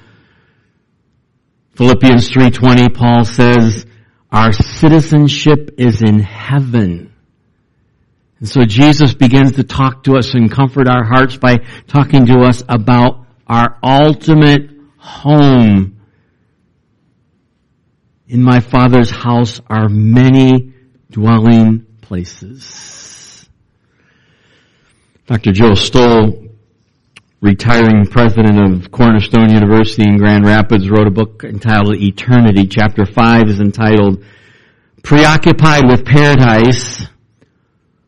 Philippians 1.75 2.29
3.20, 2.29 2.93
Paul 2.93 3.25
says, 3.25 3.85
our 4.31 4.51
citizenship 4.51 5.75
is 5.77 6.01
in 6.01 6.19
heaven. 6.19 7.13
And 8.39 8.49
so 8.49 8.65
Jesus 8.65 9.13
begins 9.13 9.53
to 9.53 9.63
talk 9.63 10.03
to 10.03 10.17
us 10.17 10.33
and 10.33 10.51
comfort 10.51 10.87
our 10.87 11.03
hearts 11.03 11.37
by 11.37 11.59
talking 11.87 12.25
to 12.27 12.41
us 12.41 12.63
about 12.67 13.25
our 13.47 13.77
ultimate 13.81 14.69
home. 14.97 16.01
In 18.27 18.43
my 18.43 18.59
Father's 18.59 19.11
house 19.11 19.61
are 19.67 19.89
many 19.89 20.73
dwelling 21.09 21.85
places. 22.01 23.47
Dr. 25.25 25.51
Joe 25.51 25.75
Stowell 25.75 26.42
retiring 27.43 28.07
president 28.07 28.57
of 28.57 28.89
Cornerstone 28.89 29.51
University 29.51 30.03
in 30.03 30.17
Grand 30.17 30.45
Rapids, 30.45 30.89
wrote 30.89 31.07
a 31.07 31.11
book 31.11 31.43
entitled 31.43 31.97
Eternity. 31.97 32.65
Chapter 32.65 33.05
5 33.05 33.49
is 33.49 33.59
entitled 33.59 34.23
Preoccupied 35.03 35.85
with 35.85 36.05
Paradise, 36.05 37.05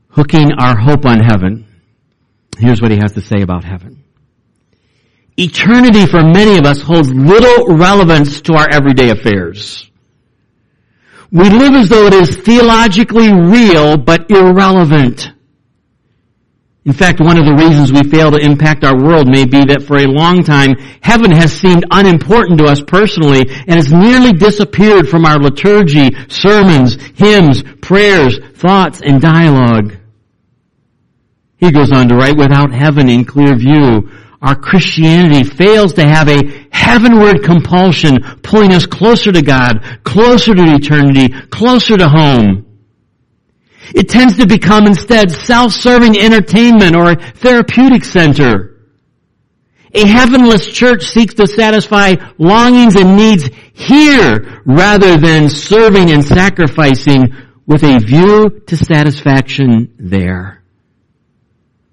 Hooking 0.07 0.53
Our 0.57 0.77
Hope 0.77 1.05
on 1.05 1.19
Heaven. 1.19 1.67
Here's 2.57 2.81
what 2.81 2.91
he 2.91 2.97
has 2.97 3.11
to 3.15 3.21
say 3.21 3.41
about 3.41 3.65
heaven. 3.65 4.05
Eternity 5.35 6.05
for 6.05 6.23
many 6.23 6.57
of 6.57 6.65
us 6.65 6.79
holds 6.79 7.11
little 7.11 7.75
relevance 7.75 8.39
to 8.39 8.53
our 8.53 8.69
everyday 8.71 9.09
affairs. 9.09 9.91
We 11.29 11.49
live 11.49 11.73
as 11.73 11.89
though 11.89 12.05
it 12.05 12.13
is 12.13 12.37
theologically 12.37 13.33
real 13.33 13.97
but 13.97 14.31
irrelevant. 14.31 15.34
In 16.85 16.93
fact, 16.93 17.19
one 17.19 17.39
of 17.39 17.45
the 17.45 17.55
reasons 17.55 17.91
we 17.91 18.07
fail 18.07 18.29
to 18.29 18.37
impact 18.37 18.83
our 18.83 18.95
world 18.95 19.27
may 19.27 19.45
be 19.45 19.65
that 19.65 19.81
for 19.81 19.97
a 19.97 20.05
long 20.05 20.43
time, 20.43 20.75
heaven 21.01 21.31
has 21.31 21.51
seemed 21.51 21.83
unimportant 21.89 22.59
to 22.59 22.65
us 22.65 22.79
personally 22.79 23.41
and 23.49 23.73
has 23.73 23.91
nearly 23.91 24.31
disappeared 24.31 25.09
from 25.09 25.25
our 25.25 25.39
liturgy, 25.39 26.11
sermons, 26.29 27.01
hymns, 27.15 27.63
prayers, 27.81 28.37
thoughts, 28.53 29.01
and 29.01 29.19
dialogue. 29.19 29.97
He 31.57 31.71
goes 31.71 31.91
on 31.91 32.07
to 32.09 32.15
write, 32.15 32.37
without 32.37 32.71
heaven 32.71 33.09
in 33.09 33.25
clear 33.25 33.55
view, 33.55 34.11
our 34.43 34.55
Christianity 34.55 35.43
fails 35.43 35.93
to 35.93 36.05
have 36.07 36.29
a 36.29 36.67
heavenward 36.71 37.41
compulsion 37.43 38.19
pulling 38.43 38.73
us 38.73 38.85
closer 38.85 39.31
to 39.31 39.41
God, 39.41 39.81
closer 40.03 40.53
to 40.53 40.63
eternity, 40.75 41.29
closer 41.49 41.97
to 41.97 42.07
home. 42.07 42.64
It 43.93 44.09
tends 44.09 44.37
to 44.37 44.47
become 44.47 44.87
instead 44.87 45.31
self-serving 45.31 46.17
entertainment 46.17 46.95
or 46.95 47.11
a 47.11 47.15
therapeutic 47.15 48.03
center. 48.03 48.75
A 49.93 50.05
heavenless 50.05 50.67
church 50.67 51.03
seeks 51.05 51.35
to 51.35 51.47
satisfy 51.47 52.15
longings 52.37 52.95
and 52.95 53.15
needs 53.15 53.49
here 53.73 54.61
rather 54.65 55.17
than 55.17 55.49
serving 55.49 56.11
and 56.11 56.23
sacrificing 56.23 57.33
with 57.65 57.83
a 57.83 57.99
view 57.99 58.61
to 58.67 58.75
satisfaction 58.75 59.93
there. 59.97 60.63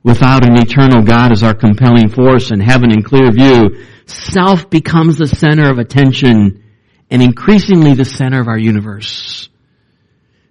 Without 0.03 0.45
an 0.45 0.61
eternal 0.61 1.05
God 1.05 1.31
as 1.31 1.45
our 1.45 1.55
compelling 1.55 2.09
force 2.09 2.51
and 2.51 2.61
heaven 2.61 2.91
in 2.91 3.05
clear 3.05 3.31
view, 3.31 3.85
self 4.07 4.69
becomes 4.69 5.17
the 5.17 5.29
center 5.29 5.71
of 5.71 5.79
attention 5.79 6.65
and 7.09 7.23
increasingly 7.23 7.95
the 7.95 8.05
center 8.05 8.41
of 8.41 8.49
our 8.49 8.59
universe 8.59 9.49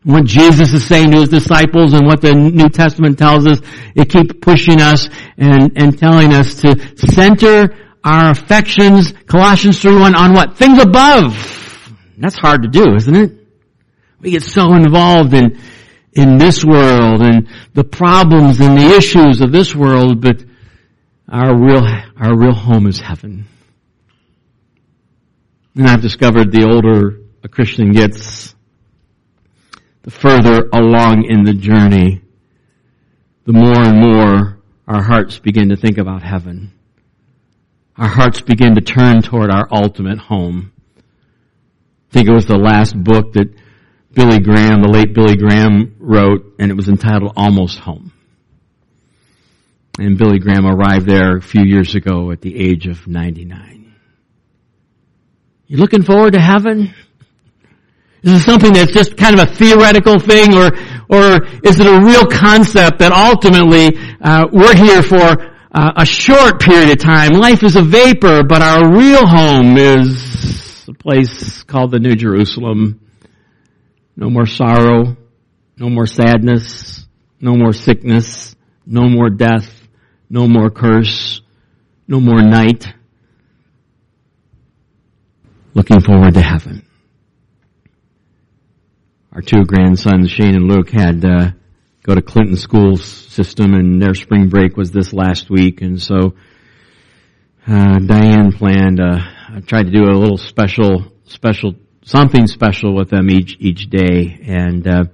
what 0.04 0.26
Jesus 0.26 0.74
is 0.74 0.86
saying 0.86 1.12
to 1.12 1.20
his 1.20 1.30
disciples 1.30 1.94
and 1.94 2.08
what 2.08 2.22
the 2.22 2.34
New 2.34 2.70
Testament 2.70 3.20
tells 3.20 3.46
us, 3.46 3.60
it 3.96 4.10
keeps 4.10 4.34
pushing 4.42 4.82
us 4.82 5.10
and, 5.38 5.72
and 5.76 5.98
telling 5.98 6.34
us 6.34 6.56
to 6.62 6.76
center 6.98 7.76
our 8.04 8.32
affections, 8.32 9.14
Colossians 9.28 9.80
3.1, 9.82 10.16
on 10.16 10.34
what? 10.34 10.58
Things 10.58 10.80
above. 10.80 11.96
That's 12.18 12.38
hard 12.38 12.64
to 12.64 12.68
do, 12.68 12.96
isn't 12.96 13.16
it? 13.16 13.32
We 14.20 14.32
get 14.32 14.44
so 14.44 14.74
involved 14.74 15.34
in, 15.34 15.60
in 16.14 16.38
this 16.38 16.64
world 16.66 17.22
and 17.22 17.48
the 17.74 17.84
problems 17.84 18.60
and 18.60 18.78
the 18.78 18.96
issues 18.96 19.42
of 19.42 19.52
this 19.52 19.76
world, 19.76 20.22
but 20.22 20.44
our 21.28 21.56
real, 21.56 21.84
our 22.18 22.38
real 22.38 22.54
home 22.54 22.88
is 22.88 23.00
heaven. 23.00 23.46
And 25.76 25.88
I've 25.88 26.02
discovered 26.02 26.52
the 26.52 26.68
older 26.70 27.22
a 27.44 27.48
Christian 27.48 27.92
gets, 27.92 28.54
the 30.04 30.12
further 30.12 30.68
along 30.74 31.26
in 31.30 31.44
the 31.44 31.54
journey, 31.54 32.22
the 33.46 33.54
more 33.54 33.80
and 33.80 34.00
more 34.00 34.58
our 34.88 35.04
hearts 35.04 35.40
begin 35.40 35.70
to 35.70 35.76
think 35.76 35.98
about 35.98 36.24
heaven. 36.24 36.72
Our 37.98 38.08
hearts 38.08 38.42
begin 38.42 38.76
to 38.76 38.82
turn 38.82 39.22
toward 39.22 39.52
our 39.52 39.68
ultimate 39.72 40.18
home. 40.18 40.72
I 40.98 42.14
think 42.14 42.28
it 42.28 42.34
was 42.34 42.46
the 42.46 42.58
last 42.58 42.96
book 42.96 43.34
that 43.34 43.54
Billy 44.14 44.40
Graham, 44.40 44.82
the 44.82 44.92
late 44.92 45.14
Billy 45.14 45.36
Graham 45.36 45.96
wrote, 46.00 46.56
and 46.60 46.70
it 46.70 46.76
was 46.76 46.90
entitled 46.90 47.34
Almost 47.38 47.80
Home. 47.80 48.12
And 50.00 50.18
Billy 50.18 50.40
Graham 50.40 50.66
arrived 50.66 51.06
there 51.06 51.38
a 51.38 51.42
few 51.42 51.64
years 51.64 51.96
ago 51.96 52.32
at 52.32 52.42
the 52.42 52.58
age 52.58 52.88
of 52.88 53.08
99. 53.08 53.94
You 55.68 55.78
looking 55.78 56.04
forward 56.04 56.34
to 56.34 56.42
heaven? 56.42 56.94
Is 58.24 58.34
it 58.34 58.40
something 58.42 58.72
that's 58.72 58.92
just 58.92 59.18
kind 59.18 59.40
of 59.40 59.50
a 59.50 59.52
theoretical 59.52 60.20
thing 60.20 60.56
or, 60.56 60.68
or 61.10 61.44
is 61.64 61.80
it 61.80 61.88
a 61.88 62.06
real 62.06 62.26
concept 62.26 63.00
that 63.00 63.12
ultimately 63.12 63.98
uh, 64.22 64.46
we're 64.52 64.76
here 64.76 65.02
for 65.02 65.18
uh, 65.72 65.94
a 65.98 66.06
short 66.06 66.62
period 66.62 66.92
of 66.92 67.00
time? 67.00 67.34
Life 67.34 67.64
is 67.64 67.76
a 67.76 67.82
vapor, 67.82 68.44
but 68.44 68.62
our 68.62 68.96
real 68.96 69.26
home 69.26 69.76
is 69.76 70.88
a 70.88 70.94
place 70.94 71.64
called 71.64 71.90
the 71.90 72.00
New 72.00 72.16
Jerusalem. 72.16 73.00
No 74.16 74.30
more 74.30 74.46
sorrow, 74.46 75.18
no 75.78 75.90
more 75.90 76.06
sadness, 76.06 77.08
no 77.40 77.56
more 77.56 77.74
sickness, 77.74 78.56
no 78.86 79.10
more 79.10 79.32
death, 79.32 79.88
no 80.30 80.48
more 80.48 80.70
curse, 80.70 81.42
no 82.08 82.20
more 82.20 82.44
night. 82.44 82.86
Looking 85.74 86.02
forward 86.02 86.36
to 86.36 86.42
heaven. 86.42 86.86
Our 89.34 89.42
two 89.42 89.64
grandsons, 89.64 90.30
Shane 90.30 90.56
and 90.56 90.68
Luke, 90.68 90.90
had 90.90 91.24
uh, 91.24 91.52
go 92.04 92.14
to 92.14 92.22
Clinton 92.22 92.58
school 92.58 92.98
system, 92.98 93.74
and 93.74 94.02
their 94.02 94.14
spring 94.14 94.50
break 94.50 94.76
was 94.76 94.92
this 94.92 95.14
last 95.14 95.50
week, 95.50 95.82
and 95.82 96.02
so 96.02 96.34
uh, 97.66 98.00
Diane 98.00 98.52
planned. 98.52 99.00
Uh, 99.00 99.20
I 99.56 99.62
tried 99.66 99.84
to 99.84 99.92
do 99.92 100.04
a 100.04 100.12
little 100.20 100.36
special, 100.36 101.14
special 101.24 101.76
something 102.04 102.46
special 102.48 102.94
with 102.94 103.10
them 103.10 103.30
each 103.30 103.56
each 103.62 103.90
day, 103.90 104.38
and 104.46 104.86
uh, 104.86 105.06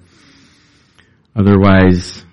otherwise, 1.36 2.25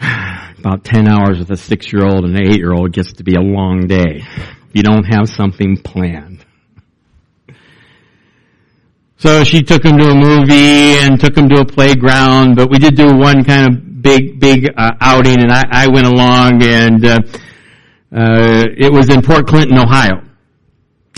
about 0.00 0.84
ten 0.84 1.06
hours 1.06 1.38
with 1.38 1.50
a 1.50 1.56
six 1.58 1.92
year 1.92 2.06
old 2.06 2.24
and 2.24 2.34
an 2.34 2.48
eight 2.50 2.56
year 2.56 2.72
old 2.72 2.94
gets 2.94 3.12
to 3.14 3.24
be 3.24 3.34
a 3.34 3.42
long 3.42 3.88
day. 3.88 4.22
You 4.72 4.82
don't 4.82 5.04
have 5.04 5.28
something 5.28 5.76
planned. 5.76 6.31
So 9.22 9.44
she 9.44 9.62
took 9.62 9.84
him 9.84 9.98
to 9.98 10.08
a 10.10 10.14
movie 10.16 10.98
and 10.98 11.20
took 11.20 11.36
him 11.36 11.48
to 11.50 11.60
a 11.60 11.64
playground, 11.64 12.56
but 12.56 12.68
we 12.68 12.78
did 12.78 12.96
do 12.96 13.06
one 13.16 13.44
kind 13.44 13.68
of 13.68 14.02
big, 14.02 14.40
big 14.40 14.68
uh, 14.76 14.94
outing, 15.00 15.40
and 15.40 15.52
I, 15.52 15.62
I, 15.70 15.86
went 15.86 16.08
along, 16.08 16.60
and 16.64 17.06
uh, 17.06 17.20
uh, 18.10 18.64
it 18.76 18.92
was 18.92 19.10
in 19.10 19.22
Port 19.22 19.46
Clinton, 19.46 19.78
Ohio 19.78 20.22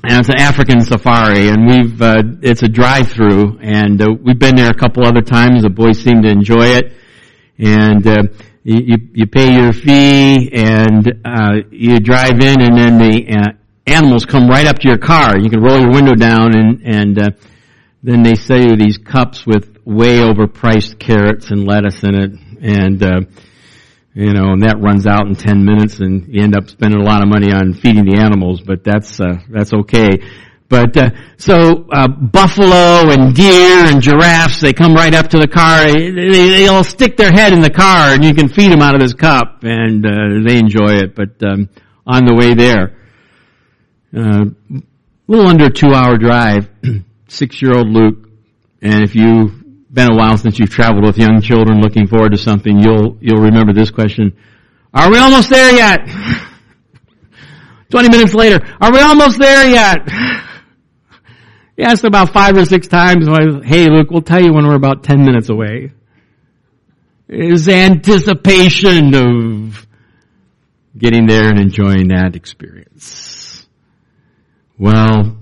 and 0.02 0.20
it's 0.20 0.28
an 0.28 0.36
African 0.36 0.82
safari, 0.82 1.48
and 1.48 1.66
we've 1.66 2.02
uh, 2.02 2.22
it's 2.42 2.62
a 2.62 2.68
drive-through, 2.68 3.58
and 3.62 4.02
uh, 4.02 4.08
we've 4.22 4.38
been 4.38 4.54
there 4.54 4.68
a 4.68 4.74
couple 4.74 5.06
other 5.06 5.22
times. 5.22 5.62
The 5.62 5.70
boys 5.70 5.98
seem 5.98 6.20
to 6.24 6.28
enjoy 6.28 6.76
it, 6.76 6.92
and 7.56 8.06
uh, 8.06 8.24
you 8.64 8.98
you 9.14 9.26
pay 9.26 9.54
your 9.54 9.72
fee, 9.72 10.52
and 10.52 11.10
uh, 11.24 11.54
you 11.70 12.00
drive 12.00 12.38
in, 12.40 12.60
and 12.60 12.76
then 12.76 12.98
the 12.98 13.34
uh, 13.34 13.52
animals 13.86 14.26
come 14.26 14.46
right 14.46 14.66
up 14.66 14.78
to 14.80 14.88
your 14.88 14.98
car. 14.98 15.38
You 15.38 15.48
can 15.48 15.62
roll 15.62 15.80
your 15.80 15.90
window 15.90 16.14
down, 16.14 16.54
and 16.54 16.82
and 16.84 17.18
uh, 17.18 17.30
then 18.04 18.22
they 18.22 18.34
sell 18.34 18.60
you 18.60 18.76
these 18.76 18.98
cups 18.98 19.46
with 19.46 19.78
way 19.84 20.18
overpriced 20.18 20.98
carrots 20.98 21.50
and 21.50 21.66
lettuce 21.66 22.04
in 22.04 22.14
it, 22.14 22.30
and 22.60 23.02
uh, 23.02 23.20
you 24.14 24.32
know, 24.32 24.52
and 24.52 24.62
that 24.62 24.80
runs 24.80 25.06
out 25.06 25.26
in 25.26 25.34
10 25.34 25.64
minutes 25.64 25.98
and 25.98 26.28
you 26.28 26.42
end 26.42 26.56
up 26.56 26.70
spending 26.70 27.00
a 27.00 27.04
lot 27.04 27.22
of 27.22 27.28
money 27.28 27.52
on 27.52 27.74
feeding 27.74 28.04
the 28.04 28.16
animals, 28.16 28.60
but 28.60 28.84
that's, 28.84 29.20
uh, 29.20 29.38
that's 29.50 29.72
okay. 29.72 30.22
But, 30.68 30.96
uh, 30.96 31.10
so, 31.36 31.86
uh, 31.92 32.06
buffalo 32.06 33.10
and 33.10 33.34
deer 33.34 33.86
and 33.86 34.00
giraffes, 34.00 34.60
they 34.60 34.72
come 34.72 34.94
right 34.94 35.12
up 35.12 35.28
to 35.30 35.38
the 35.38 35.48
car, 35.48 35.90
they, 35.90 36.10
they 36.12 36.68
all 36.68 36.84
stick 36.84 37.16
their 37.16 37.32
head 37.32 37.52
in 37.52 37.60
the 37.60 37.70
car 37.70 38.14
and 38.14 38.24
you 38.24 38.34
can 38.34 38.48
feed 38.48 38.70
them 38.70 38.82
out 38.82 38.94
of 38.94 39.00
this 39.00 39.14
cup 39.14 39.64
and, 39.64 40.06
uh, 40.06 40.46
they 40.46 40.58
enjoy 40.58 40.94
it, 40.94 41.16
but, 41.16 41.42
um, 41.42 41.68
on 42.06 42.24
the 42.24 42.34
way 42.34 42.54
there, 42.54 42.96
uh, 44.16 44.44
a 44.44 44.82
little 45.26 45.48
under 45.48 45.66
a 45.66 45.70
two 45.70 45.92
hour 45.92 46.16
drive, 46.16 46.68
six 47.28 47.60
year 47.62 47.74
old 47.74 47.88
Luke, 47.88 48.28
and 48.82 49.02
if 49.02 49.14
you've 49.14 49.52
been 49.92 50.10
a 50.10 50.16
while 50.16 50.36
since 50.36 50.58
you've 50.58 50.70
traveled 50.70 51.04
with 51.04 51.18
young 51.18 51.40
children 51.40 51.80
looking 51.80 52.06
forward 52.06 52.32
to 52.32 52.38
something, 52.38 52.78
you'll, 52.80 53.16
you'll 53.20 53.42
remember 53.42 53.72
this 53.72 53.90
question. 53.90 54.36
Are 54.92 55.10
we 55.10 55.18
almost 55.18 55.50
there 55.50 55.74
yet? 55.74 56.08
20 57.90 58.08
minutes 58.08 58.34
later, 58.34 58.60
are 58.80 58.92
we 58.92 58.98
almost 58.98 59.38
there 59.38 59.68
yet? 59.68 60.08
He 61.76 61.82
asked 61.82 62.04
about 62.04 62.32
five 62.32 62.56
or 62.56 62.64
six 62.64 62.86
times, 62.86 63.26
hey 63.64 63.86
Luke, 63.88 64.08
we'll 64.10 64.22
tell 64.22 64.40
you 64.40 64.52
when 64.52 64.66
we're 64.66 64.76
about 64.76 65.02
10 65.02 65.24
minutes 65.24 65.48
away. 65.48 65.92
Is 67.28 67.68
anticipation 67.68 69.14
of 69.14 69.86
getting 70.96 71.26
there 71.26 71.48
and 71.48 71.58
enjoying 71.58 72.08
that 72.08 72.36
experience. 72.36 73.66
Well, 74.78 75.36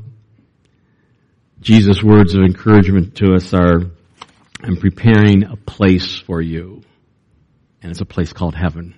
Jesus' 1.62 2.03
words 2.03 2.35
of 2.35 2.42
encouragement 2.42 3.14
to 3.16 3.35
us 3.35 3.55
are 3.55 3.83
I'm 4.64 4.77
preparing 4.77 5.44
a 5.44 5.57
place 5.57 6.18
for 6.18 6.42
you. 6.42 6.83
And 7.81 7.90
it's 7.90 8.01
a 8.01 8.05
place 8.05 8.33
called 8.33 8.55
heaven. 8.55 8.94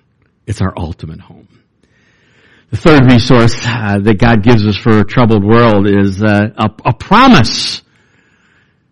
It's 0.47 0.61
our 0.61 0.73
ultimate 0.75 1.19
home. 1.19 1.47
The 2.71 2.77
third 2.77 3.11
resource 3.11 3.55
uh, 3.65 3.99
that 3.99 4.19
God 4.19 4.43
gives 4.43 4.65
us 4.65 4.75
for 4.75 4.99
a 4.99 5.05
troubled 5.05 5.43
world 5.43 5.87
is 5.87 6.21
uh, 6.23 6.49
a, 6.57 6.69
a, 6.85 6.93
promise. 6.93 7.83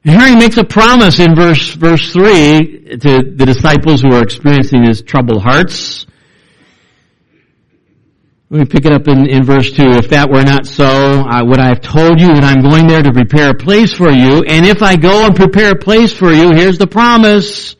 And 0.05 0.19
here 0.19 0.29
he 0.29 0.35
makes 0.35 0.57
a 0.57 0.63
promise 0.63 1.19
in 1.19 1.35
verse 1.35 1.73
verse 1.73 2.13
three 2.13 2.97
to 2.97 3.31
the 3.35 3.45
disciples 3.45 4.01
who 4.01 4.13
are 4.13 4.21
experiencing 4.21 4.83
his 4.83 5.01
troubled 5.01 5.41
hearts. 5.41 6.05
Let 8.53 8.59
me 8.59 8.65
pick 8.65 8.85
it 8.85 8.91
up 8.91 9.07
in, 9.07 9.27
in 9.27 9.43
verse 9.43 9.71
2. 9.71 9.81
If 9.93 10.09
that 10.09 10.29
were 10.29 10.43
not 10.43 10.67
so, 10.67 10.85
uh, 10.85 11.43
would 11.43 11.59
I 11.59 11.69
have 11.69 11.81
told 11.81 12.21
you 12.21 12.27
that 12.27 12.43
I'm 12.43 12.61
going 12.61 12.85
there 12.85 13.01
to 13.01 13.11
prepare 13.11 13.49
a 13.49 13.55
place 13.55 13.91
for 13.91 14.11
you? 14.11 14.43
And 14.43 14.63
if 14.63 14.83
I 14.83 14.95
go 14.95 15.25
and 15.25 15.35
prepare 15.35 15.71
a 15.71 15.75
place 15.75 16.13
for 16.13 16.31
you, 16.31 16.51
here's 16.53 16.77
the 16.77 16.85
promise. 16.85 17.75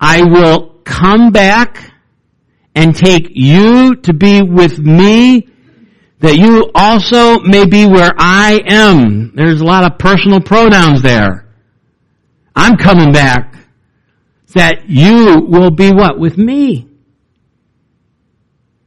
I 0.00 0.22
will 0.22 0.80
come 0.82 1.30
back 1.30 1.92
and 2.74 2.96
take 2.96 3.32
you 3.34 3.96
to 3.96 4.14
be 4.14 4.40
with 4.40 4.78
me 4.78 5.46
that 6.20 6.38
you 6.38 6.70
also 6.74 7.40
may 7.40 7.66
be 7.66 7.84
where 7.84 8.12
I 8.16 8.62
am. 8.66 9.32
There's 9.34 9.60
a 9.60 9.64
lot 9.64 9.84
of 9.84 9.98
personal 9.98 10.40
pronouns 10.40 11.02
there. 11.02 11.46
I'm 12.56 12.78
coming 12.78 13.12
back. 13.12 13.56
That 14.54 14.88
you 14.88 15.42
will 15.46 15.70
be 15.70 15.92
what? 15.92 16.18
With 16.18 16.38
me. 16.38 16.88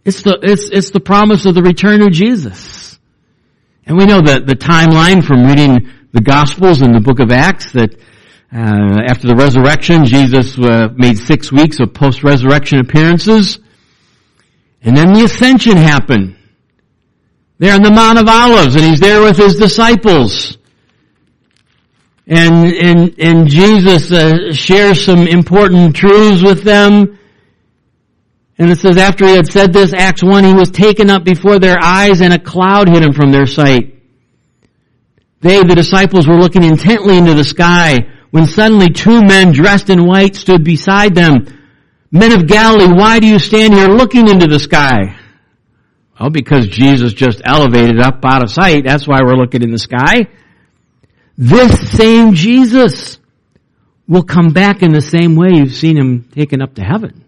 It's 0.03 0.23
the, 0.23 0.39
it's, 0.41 0.69
it's 0.69 0.91
the 0.91 0.99
promise 0.99 1.45
of 1.45 1.53
the 1.55 1.61
return 1.61 2.01
of 2.01 2.11
Jesus. 2.11 2.99
And 3.85 3.97
we 3.97 4.05
know 4.05 4.21
that 4.21 4.47
the 4.47 4.55
timeline 4.55 5.23
from 5.25 5.45
reading 5.45 5.89
the 6.11 6.21
Gospels 6.21 6.81
and 6.81 6.93
the 6.93 6.99
book 6.99 7.19
of 7.19 7.31
Acts 7.31 7.71
that 7.73 7.93
uh, 8.53 9.01
after 9.07 9.27
the 9.27 9.35
resurrection, 9.35 10.05
Jesus 10.05 10.57
uh, 10.57 10.89
made 10.95 11.17
six 11.17 11.51
weeks 11.51 11.79
of 11.79 11.93
post-resurrection 11.93 12.79
appearances. 12.79 13.59
And 14.83 14.97
then 14.97 15.13
the 15.13 15.23
ascension 15.23 15.77
happened. 15.77 16.35
There 17.59 17.73
on 17.73 17.83
the 17.83 17.91
Mount 17.91 18.17
of 18.17 18.27
Olives, 18.27 18.75
and 18.75 18.83
he's 18.83 18.99
there 18.99 19.21
with 19.21 19.37
his 19.37 19.55
disciples. 19.55 20.57
And, 22.27 22.73
and, 22.73 23.19
and 23.19 23.47
Jesus 23.47 24.11
uh, 24.11 24.51
shares 24.51 25.05
some 25.05 25.27
important 25.27 25.95
truths 25.95 26.41
with 26.41 26.63
them 26.63 27.19
and 28.61 28.69
it 28.69 28.77
says, 28.77 28.95
after 28.95 29.25
he 29.25 29.33
had 29.33 29.47
said 29.47 29.73
this, 29.73 29.91
Acts 29.91 30.21
1, 30.21 30.43
he 30.43 30.53
was 30.53 30.69
taken 30.69 31.09
up 31.09 31.23
before 31.23 31.57
their 31.57 31.77
eyes 31.81 32.21
and 32.21 32.31
a 32.31 32.37
cloud 32.37 32.89
hid 32.89 33.01
him 33.01 33.11
from 33.11 33.31
their 33.31 33.47
sight. 33.47 33.99
They, 35.39 35.63
the 35.63 35.73
disciples, 35.73 36.27
were 36.27 36.37
looking 36.37 36.63
intently 36.63 37.17
into 37.17 37.33
the 37.33 37.43
sky 37.43 38.01
when 38.29 38.45
suddenly 38.45 38.89
two 38.89 39.23
men 39.23 39.51
dressed 39.51 39.89
in 39.89 40.05
white 40.05 40.35
stood 40.35 40.63
beside 40.63 41.15
them. 41.15 41.47
Men 42.11 42.33
of 42.33 42.45
Galilee, 42.45 42.93
why 42.93 43.19
do 43.19 43.25
you 43.25 43.39
stand 43.39 43.73
here 43.73 43.87
looking 43.87 44.29
into 44.29 44.45
the 44.45 44.59
sky? 44.59 45.17
Well, 46.19 46.29
because 46.29 46.67
Jesus 46.67 47.13
just 47.13 47.41
elevated 47.43 47.99
up 47.99 48.23
out 48.23 48.43
of 48.43 48.51
sight. 48.51 48.83
That's 48.85 49.07
why 49.07 49.23
we're 49.23 49.37
looking 49.37 49.63
in 49.63 49.71
the 49.71 49.79
sky. 49.79 50.27
This 51.35 51.97
same 51.97 52.35
Jesus 52.35 53.17
will 54.07 54.21
come 54.21 54.53
back 54.53 54.83
in 54.83 54.91
the 54.91 55.01
same 55.01 55.35
way 55.35 55.49
you've 55.53 55.73
seen 55.73 55.97
him 55.97 56.29
taken 56.35 56.61
up 56.61 56.75
to 56.75 56.83
heaven. 56.83 57.25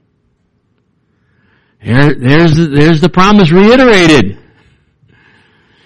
There, 1.83 2.15
there's, 2.15 2.55
there's 2.55 3.01
the 3.01 3.09
promise 3.09 3.51
reiterated. 3.51 4.39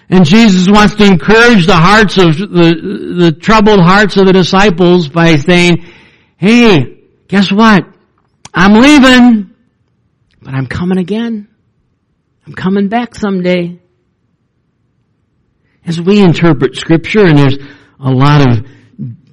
And 0.08 0.24
Jesus 0.24 0.68
wants 0.68 0.94
to 0.96 1.04
encourage 1.04 1.66
the 1.66 1.76
hearts 1.76 2.16
of 2.16 2.38
the, 2.38 3.16
the 3.18 3.32
troubled 3.32 3.80
hearts 3.80 4.16
of 4.16 4.26
the 4.26 4.32
disciples 4.32 5.08
by 5.08 5.36
saying, 5.36 5.84
hey, 6.36 7.02
guess 7.26 7.52
what? 7.52 7.84
I'm 8.54 8.74
leaving, 8.74 9.54
but 10.40 10.54
I'm 10.54 10.66
coming 10.66 10.98
again. 10.98 11.48
I'm 12.46 12.54
coming 12.54 12.88
back 12.88 13.14
someday. 13.14 13.80
As 15.84 16.00
we 16.00 16.20
interpret 16.20 16.76
scripture, 16.76 17.26
and 17.26 17.38
there's 17.38 17.58
a 18.00 18.10
lot 18.10 18.48
of 18.48 18.66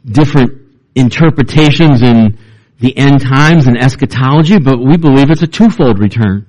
different 0.06 0.62
interpretations 0.96 2.02
in 2.02 2.38
the 2.80 2.98
end 2.98 3.22
times 3.22 3.68
and 3.68 3.78
eschatology, 3.78 4.60
but 4.60 4.80
we 4.80 4.98
believe 4.98 5.30
it's 5.30 5.42
a 5.42 5.48
twofold 5.48 6.00
return. 6.00 6.48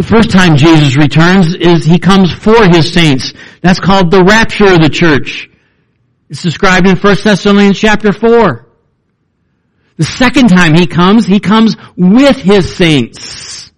The 0.00 0.06
first 0.06 0.30
time 0.30 0.56
Jesus 0.56 0.96
returns 0.96 1.54
is 1.54 1.84
he 1.84 1.98
comes 1.98 2.32
for 2.32 2.66
his 2.66 2.90
saints. 2.90 3.34
That's 3.60 3.78
called 3.78 4.10
the 4.10 4.24
rapture 4.24 4.72
of 4.72 4.80
the 4.80 4.88
church. 4.88 5.50
It's 6.30 6.42
described 6.42 6.88
in 6.88 6.96
1 6.96 7.16
Thessalonians 7.22 7.78
chapter 7.78 8.10
4. 8.10 8.66
The 9.98 10.04
second 10.04 10.48
time 10.48 10.74
he 10.74 10.86
comes, 10.86 11.26
he 11.26 11.38
comes 11.38 11.76
with 11.98 12.38
his 12.38 12.74
saints. 12.74 13.72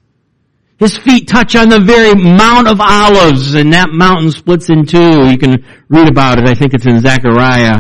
His 0.78 0.96
feet 0.96 1.26
touch 1.26 1.56
on 1.56 1.68
the 1.68 1.80
very 1.80 2.14
Mount 2.14 2.68
of 2.68 2.80
Olives, 2.80 3.54
and 3.54 3.72
that 3.72 3.90
mountain 3.90 4.30
splits 4.30 4.70
in 4.70 4.86
two. 4.86 5.28
You 5.28 5.38
can 5.38 5.64
read 5.88 6.08
about 6.08 6.38
it. 6.38 6.48
I 6.48 6.54
think 6.54 6.72
it's 6.72 6.86
in 6.86 7.00
Zechariah. 7.00 7.78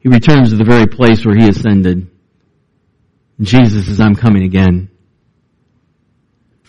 He 0.00 0.10
returns 0.10 0.50
to 0.50 0.56
the 0.56 0.64
very 0.64 0.86
place 0.86 1.24
where 1.24 1.34
he 1.34 1.48
ascended. 1.48 2.10
Jesus 3.40 3.86
says, 3.86 4.00
I'm 4.00 4.14
coming 4.14 4.42
again. 4.42 4.90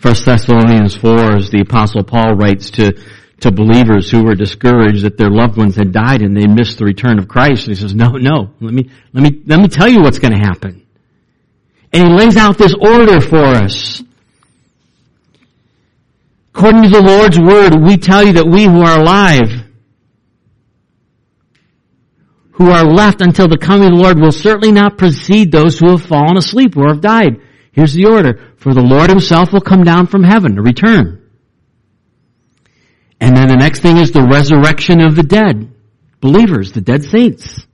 1 0.02 0.14
Thessalonians 0.24 0.96
4, 0.96 1.36
as 1.36 1.50
the 1.50 1.60
apostle 1.60 2.04
Paul 2.04 2.34
writes 2.34 2.70
to 2.72 2.92
to 3.40 3.52
believers 3.52 4.10
who 4.10 4.24
were 4.24 4.34
discouraged 4.34 5.04
that 5.04 5.16
their 5.16 5.30
loved 5.30 5.56
ones 5.56 5.76
had 5.76 5.92
died 5.92 6.22
and 6.22 6.36
they 6.36 6.46
missed 6.46 6.78
the 6.78 6.84
return 6.84 7.18
of 7.18 7.28
Christ. 7.28 7.68
And 7.68 7.76
he 7.76 7.80
says, 7.80 7.94
no, 7.94 8.10
no, 8.12 8.50
let 8.60 8.74
me, 8.74 8.90
let 9.12 9.22
me, 9.22 9.42
let 9.46 9.60
me 9.60 9.68
tell 9.68 9.88
you 9.88 10.00
what's 10.00 10.18
going 10.18 10.34
to 10.34 10.40
happen. 10.40 10.84
And 11.92 12.08
he 12.08 12.14
lays 12.14 12.36
out 12.36 12.58
this 12.58 12.74
order 12.74 13.20
for 13.20 13.44
us. 13.44 14.02
According 16.54 16.82
to 16.82 16.88
the 16.88 17.02
Lord's 17.02 17.38
word, 17.38 17.80
we 17.80 17.96
tell 17.96 18.26
you 18.26 18.32
that 18.34 18.48
we 18.48 18.64
who 18.64 18.80
are 18.80 19.00
alive, 19.00 19.64
who 22.52 22.70
are 22.70 22.84
left 22.84 23.20
until 23.20 23.46
the 23.46 23.56
coming 23.56 23.92
of 23.92 23.94
the 23.96 24.02
Lord 24.02 24.18
will 24.18 24.32
certainly 24.32 24.72
not 24.72 24.98
precede 24.98 25.52
those 25.52 25.78
who 25.78 25.90
have 25.90 26.02
fallen 26.02 26.36
asleep 26.36 26.76
or 26.76 26.88
have 26.88 27.00
died. 27.00 27.40
Here's 27.78 27.94
the 27.94 28.06
order. 28.06 28.54
For 28.58 28.74
the 28.74 28.82
Lord 28.82 29.08
himself 29.08 29.52
will 29.52 29.60
come 29.60 29.84
down 29.84 30.08
from 30.08 30.24
heaven 30.24 30.56
to 30.56 30.62
return 30.62 31.18
and 33.20 33.36
then 33.36 33.48
the 33.48 33.56
next 33.56 33.80
thing 33.80 33.96
is 33.96 34.12
the 34.12 34.22
resurrection 34.22 35.00
of 35.00 35.16
the 35.16 35.22
dead. 35.22 35.72
Believers, 36.20 36.72
the 36.72 36.80
dead 36.80 37.02
saints. 37.02 37.66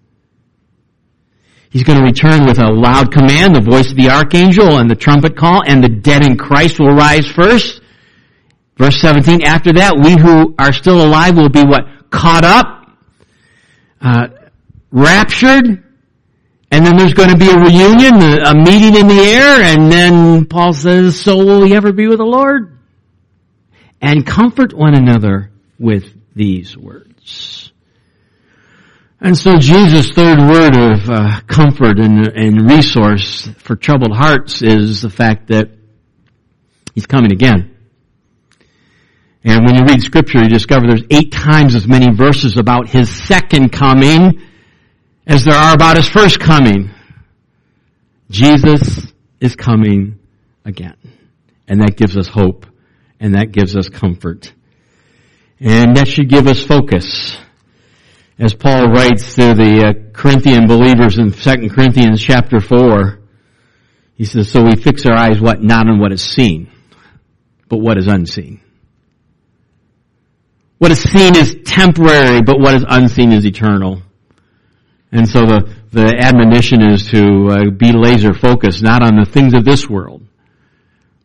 He's 1.71 1.83
going 1.83 1.99
to 1.99 2.05
return 2.05 2.47
with 2.47 2.59
a 2.59 2.71
loud 2.71 3.13
command, 3.13 3.55
the 3.55 3.61
voice 3.61 3.91
of 3.91 3.97
the 3.97 4.11
archangel 4.11 4.79
and 4.79 4.89
the 4.89 4.95
trumpet 4.95 5.37
call, 5.37 5.63
and 5.67 5.83
the 5.83 5.89
dead 5.89 6.25
in 6.25 6.37
Christ 6.37 6.79
will 6.79 6.95
rise 6.95 7.27
first. 7.27 7.83
Verse 8.77 9.01
17, 9.01 9.43
after 9.45 9.73
that, 9.75 9.97
we 9.97 10.17
who 10.17 10.55
are 10.59 10.73
still 10.73 11.05
alive 11.05 11.37
will 11.37 11.49
be 11.49 11.63
what? 11.63 11.83
Caught 12.11 12.45
up, 12.45 12.91
uh, 14.01 14.29
raptured, 14.93 15.85
and 16.75 16.85
then 16.85 16.97
there's 16.97 17.15
going 17.15 17.31
to 17.31 17.37
be 17.37 17.49
a 17.49 17.57
reunion, 17.57 18.15
a 18.45 18.55
meeting 18.55 19.01
in 19.01 19.09
the 19.09 19.23
air, 19.23 19.63
and 19.63 19.91
then 19.91 20.45
Paul 20.47 20.73
says, 20.73 21.21
so 21.21 21.37
will 21.37 21.63
we 21.63 21.75
ever 21.75 21.93
be 21.93 22.07
with 22.09 22.19
the 22.19 22.25
Lord? 22.25 22.75
and 24.05 24.27
comfort 24.27 24.75
one 24.75 24.95
another 24.95 25.51
with 25.79 26.05
these 26.35 26.77
words. 26.77 27.73
And 29.19 29.37
so 29.37 29.57
Jesus' 29.59 30.11
third 30.11 30.39
word 30.39 30.77
of 30.77 31.09
uh, 31.09 31.41
comfort 31.47 31.99
and, 31.99 32.29
and 32.29 32.71
resource 32.71 33.49
for 33.57 33.77
troubled 33.77 34.15
hearts 34.15 34.61
is 34.61 35.01
the 35.01 35.09
fact 35.09 35.49
that 35.49 35.71
He's 36.95 37.07
coming 37.07 37.33
again. 37.33 37.75
And 39.43 39.65
when 39.65 39.75
you 39.75 39.85
read 39.89 40.03
scripture, 40.03 40.43
you 40.43 40.49
discover 40.49 40.87
there's 40.87 41.05
eight 41.11 41.33
times 41.33 41.75
as 41.75 41.89
many 41.89 42.15
verses 42.15 42.59
about 42.59 42.89
His 42.89 43.09
second 43.09 43.73
coming 43.73 44.43
as 45.27 45.45
there 45.45 45.55
are 45.55 45.75
about 45.75 45.97
His 45.97 46.09
first 46.09 46.41
coming. 46.41 46.91
Jesus 48.31 49.13
is 49.41 49.57
coming 49.57 50.19
again. 50.65 50.97
And 51.67 51.81
that 51.81 51.97
gives 51.97 52.17
us 52.17 52.29
hope 52.29 52.67
and 53.21 53.35
that 53.35 53.53
gives 53.53 53.77
us 53.77 53.89
comfort. 53.89 54.53
And 55.61 55.97
that 55.97 56.09
should 56.09 56.29
give 56.29 56.47
us 56.47 56.63
focus. 56.63 57.37
As 58.39 58.53
Paul 58.53 58.89
writes 58.89 59.37
to 59.37 59.55
the 59.55 59.87
uh, 59.87 60.13
Corinthian 60.13 60.67
believers 60.67 61.19
in 61.19 61.31
2 61.31 61.69
Corinthians 61.71 62.21
chapter 62.21 62.61
4, 62.61 63.21
he 64.17 64.25
says, 64.25 64.51
so 64.51 64.65
we 64.65 64.77
fix 64.77 65.07
our 65.07 65.15
eyes 65.15 65.41
what? 65.41 65.63
Not 65.63 65.89
on 65.89 66.01
what 66.01 66.13
is 66.13 66.23
seen, 66.23 66.71
but 67.69 67.79
what 67.79 67.97
is 67.97 68.07
unseen. 68.07 68.61
What 70.79 70.91
is 70.91 71.01
seen 71.01 71.37
is 71.37 71.57
temporary, 71.65 72.43
but 72.43 72.59
what 72.59 72.75
is 72.75 72.85
unseen 72.87 73.33
is 73.33 73.47
eternal. 73.47 74.03
And 75.15 75.29
so 75.29 75.47
the, 75.47 75.73
the 75.93 76.17
admonition 76.19 76.83
is 76.83 77.07
to 77.13 77.47
uh, 77.49 77.71
be 77.71 77.93
laser 77.93 78.35
focused, 78.35 78.83
not 78.83 79.01
on 79.01 79.15
the 79.15 79.25
things 79.25 79.55
of 79.55 79.65
this 79.65 79.89
world, 79.89 80.27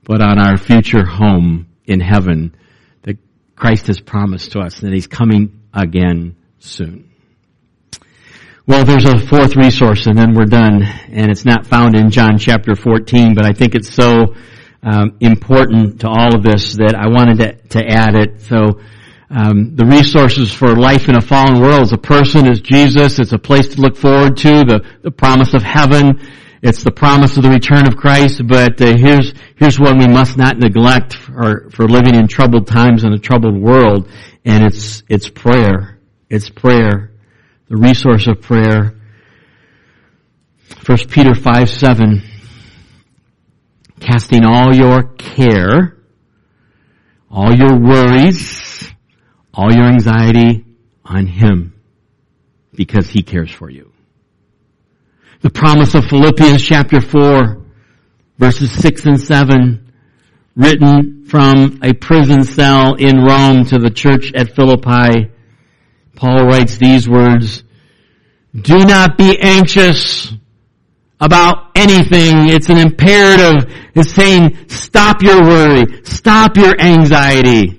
but 0.04 0.22
on 0.22 0.40
our 0.40 0.58
future 0.58 1.04
home 1.04 1.68
in 1.86 2.00
heaven 2.00 2.56
that 3.02 3.18
Christ 3.56 3.88
has 3.88 4.00
promised 4.00 4.52
to 4.52 4.60
us, 4.60 4.80
that 4.82 4.94
He's 4.94 5.08
coming 5.08 5.60
again 5.74 6.36
soon. 6.60 7.10
Well, 8.68 8.86
there's 8.86 9.06
a 9.06 9.18
fourth 9.26 9.56
resource 9.56 10.06
and 10.06 10.16
then 10.16 10.36
we're 10.36 10.46
done. 10.46 10.84
And 10.84 11.32
it's 11.32 11.44
not 11.44 11.66
found 11.66 11.96
in 11.96 12.12
John 12.12 12.38
chapter 12.38 12.76
14, 12.76 13.34
but 13.34 13.44
I 13.44 13.54
think 13.54 13.74
it's 13.74 13.92
so 13.92 14.36
um, 14.84 15.18
important 15.20 16.02
to 16.02 16.10
all 16.10 16.36
of 16.36 16.44
this 16.44 16.74
that 16.76 16.94
I 16.96 17.08
wanted 17.08 17.40
to, 17.40 17.80
to 17.80 17.88
add 17.88 18.14
it. 18.14 18.42
So, 18.42 18.82
um, 19.30 19.76
the 19.76 19.86
resources 19.86 20.52
for 20.52 20.76
life 20.76 21.08
in 21.08 21.16
a 21.16 21.22
fallen 21.22 21.62
world 21.62 21.84
is 21.84 21.94
a 21.94 21.98
person, 21.98 22.48
is 22.52 22.62
Jesus. 22.62 23.20
It's 23.20 23.32
a 23.32 23.38
place 23.38 23.68
to 23.76 23.82
look 23.82 23.96
forward 23.96 24.38
to, 24.38 24.64
the, 24.66 24.84
the 25.04 25.12
promise 25.12 25.54
of 25.54 25.62
heaven. 25.62 26.20
It's 26.62 26.84
the 26.84 26.92
promise 26.92 27.38
of 27.38 27.44
the 27.44 27.50
return 27.50 27.88
of 27.88 27.96
Christ, 27.96 28.42
but 28.46 28.82
uh, 28.82 28.98
here's 28.98 29.34
here's 29.56 29.80
one 29.80 29.98
we 29.98 30.08
must 30.08 30.38
not 30.38 30.58
neglect 30.58 31.14
for, 31.14 31.70
for 31.70 31.88
living 31.88 32.16
in 32.16 32.28
troubled 32.28 32.68
times 32.68 33.06
in 33.06 33.14
a 33.14 33.18
troubled 33.18 33.56
world, 33.62 34.10
and 34.44 34.66
it's 34.66 35.02
it's 35.08 35.30
prayer. 35.30 36.00
It's 36.30 36.50
prayer, 36.50 37.12
the 37.70 37.78
resource 37.78 38.28
of 38.28 38.42
prayer. 38.42 38.94
First 40.84 41.10
Peter 41.10 41.34
five 41.34 41.70
seven, 41.70 42.24
casting 44.02 44.44
all 44.44 44.76
your 44.76 45.04
care, 45.04 45.96
all 47.32 47.56
your 47.56 47.80
worries, 47.80 48.92
all 49.54 49.74
your 49.74 49.86
anxiety 49.86 50.66
on 51.04 51.28
Him, 51.28 51.74
because 52.74 53.10
He 53.10 53.24
cares 53.24 53.52
for 53.52 53.70
you. 53.70 53.92
The 55.42 55.50
promise 55.50 55.96
of 55.96 56.06
Philippians 56.06 56.64
chapter 56.64 57.02
4, 57.02 57.62
verses 58.38 58.72
6 58.72 59.06
and 59.06 59.20
7, 59.20 59.94
written 60.56 61.26
from 61.26 61.80
a 61.82 61.94
prison 61.94 62.44
cell 62.44 62.96
in 62.96 63.18
Rome 63.18 63.66
to 63.66 63.80
the 63.80 63.90
church 63.90 64.34
at 64.34 64.56
Philippi. 64.56 65.32
Paul 66.16 66.46
writes 66.46 66.78
these 66.78 67.08
words, 67.08 67.64
Do 68.54 68.80
not 68.80 69.18
be 69.18 69.40
anxious 69.40 70.34
about 71.20 71.72
anything. 71.76 72.50
It's 72.50 72.70
an 72.70 72.78
imperative. 72.78 73.74
It's 73.96 74.12
saying, 74.12 74.68
stop 74.68 75.22
your 75.22 75.42
worry. 75.42 76.04
Stop 76.04 76.58
your 76.58 76.80
anxiety. 76.80 77.79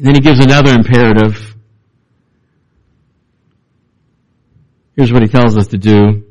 And 0.00 0.06
then 0.06 0.14
he 0.14 0.22
gives 0.22 0.40
another 0.40 0.72
imperative. 0.72 1.54
Here's 4.96 5.12
what 5.12 5.20
he 5.20 5.28
tells 5.28 5.58
us 5.58 5.66
to 5.68 5.76
do. 5.76 6.24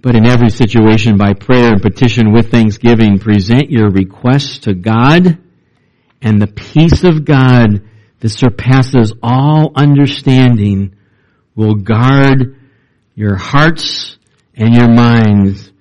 But 0.00 0.14
in 0.14 0.24
every 0.24 0.50
situation, 0.50 1.16
by 1.16 1.32
prayer 1.32 1.72
and 1.72 1.82
petition 1.82 2.30
with 2.32 2.52
thanksgiving, 2.52 3.18
present 3.18 3.72
your 3.72 3.90
requests 3.90 4.58
to 4.58 4.74
God, 4.74 5.36
and 6.22 6.40
the 6.40 6.46
peace 6.46 7.02
of 7.02 7.24
God 7.24 7.82
that 8.20 8.28
surpasses 8.28 9.12
all 9.20 9.72
understanding 9.74 10.94
will 11.56 11.74
guard 11.74 12.56
your 13.16 13.34
hearts 13.34 14.16
and 14.54 14.76
your 14.76 14.88
minds, 14.88 15.72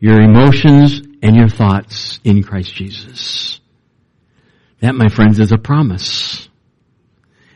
your 0.00 0.22
emotions 0.22 1.02
and 1.22 1.36
your 1.36 1.50
thoughts 1.50 2.18
in 2.24 2.42
Christ 2.42 2.74
Jesus. 2.74 3.60
That, 4.80 4.94
my 4.94 5.08
friends, 5.08 5.40
is 5.40 5.52
a 5.52 5.58
promise. 5.58 6.48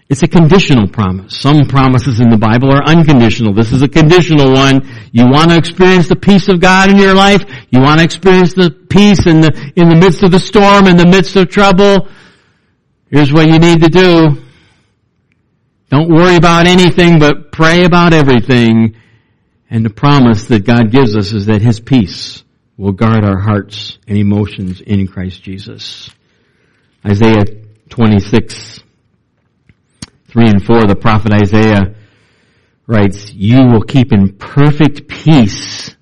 It's 0.08 0.22
a 0.22 0.28
conditional 0.28 0.88
promise. 0.88 1.38
Some 1.38 1.66
promises 1.66 2.20
in 2.20 2.28
the 2.28 2.36
Bible 2.36 2.70
are 2.70 2.84
unconditional. 2.84 3.54
This 3.54 3.72
is 3.72 3.80
a 3.80 3.88
conditional 3.88 4.52
one. 4.52 4.86
You 5.12 5.24
want 5.26 5.50
to 5.50 5.56
experience 5.56 6.08
the 6.08 6.16
peace 6.16 6.48
of 6.48 6.60
God 6.60 6.90
in 6.90 6.98
your 6.98 7.14
life. 7.14 7.42
You 7.70 7.80
want 7.80 8.00
to 8.00 8.04
experience 8.04 8.52
the 8.52 8.70
peace 8.70 9.26
in 9.26 9.40
the, 9.40 9.72
in 9.74 9.88
the 9.88 9.96
midst 9.96 10.22
of 10.22 10.30
the 10.30 10.38
storm, 10.38 10.86
in 10.86 10.98
the 10.98 11.06
midst 11.06 11.36
of 11.36 11.48
trouble. 11.48 12.08
Here's 13.08 13.32
what 13.32 13.46
you 13.46 13.58
need 13.58 13.80
to 13.82 13.88
do. 13.88 14.42
Don't 15.88 16.10
worry 16.10 16.36
about 16.36 16.66
anything, 16.66 17.18
but 17.18 17.52
pray 17.52 17.84
about 17.84 18.12
everything. 18.12 18.96
And 19.70 19.82
the 19.82 19.90
promise 19.90 20.44
that 20.48 20.66
God 20.66 20.90
gives 20.90 21.16
us 21.16 21.32
is 21.32 21.46
that 21.46 21.62
His 21.62 21.80
peace 21.80 22.44
will 22.76 22.92
guard 22.92 23.24
our 23.24 23.38
hearts 23.38 23.98
and 24.06 24.18
emotions 24.18 24.82
in 24.82 25.06
Christ 25.06 25.42
Jesus. 25.42 26.10
Isaiah 27.06 27.44
26, 27.88 28.80
3 30.28 30.48
and 30.48 30.64
4, 30.64 30.86
the 30.86 30.96
prophet 30.96 31.32
Isaiah 31.32 31.94
writes, 32.86 33.32
You 33.32 33.66
will 33.66 33.82
keep 33.82 34.12
in 34.12 34.36
perfect 34.36 35.08
peace 35.08 35.94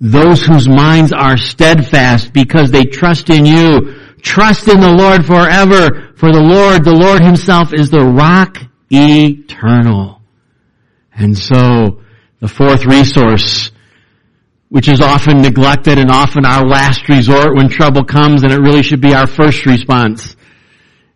those 0.00 0.42
whose 0.42 0.66
minds 0.66 1.12
are 1.12 1.36
steadfast 1.36 2.32
because 2.32 2.70
they 2.70 2.84
trust 2.84 3.28
in 3.28 3.44
you. 3.44 3.96
Trust 4.22 4.68
in 4.68 4.80
the 4.80 4.92
Lord 4.92 5.26
forever, 5.26 6.12
for 6.16 6.32
the 6.32 6.42
Lord, 6.42 6.84
the 6.84 6.94
Lord 6.94 7.22
himself 7.22 7.72
is 7.74 7.90
the 7.90 8.04
rock 8.04 8.58
eternal. 8.90 10.22
And 11.14 11.36
so, 11.36 12.00
the 12.40 12.48
fourth 12.48 12.86
resource, 12.86 13.72
which 14.70 14.88
is 14.88 15.00
often 15.00 15.42
neglected 15.42 15.98
and 15.98 16.10
often 16.10 16.46
our 16.46 16.66
last 16.66 17.08
resort 17.08 17.56
when 17.56 17.68
trouble 17.68 18.04
comes 18.04 18.44
and 18.44 18.52
it 18.52 18.60
really 18.60 18.84
should 18.84 19.00
be 19.00 19.12
our 19.12 19.26
first 19.26 19.66
response, 19.66 20.36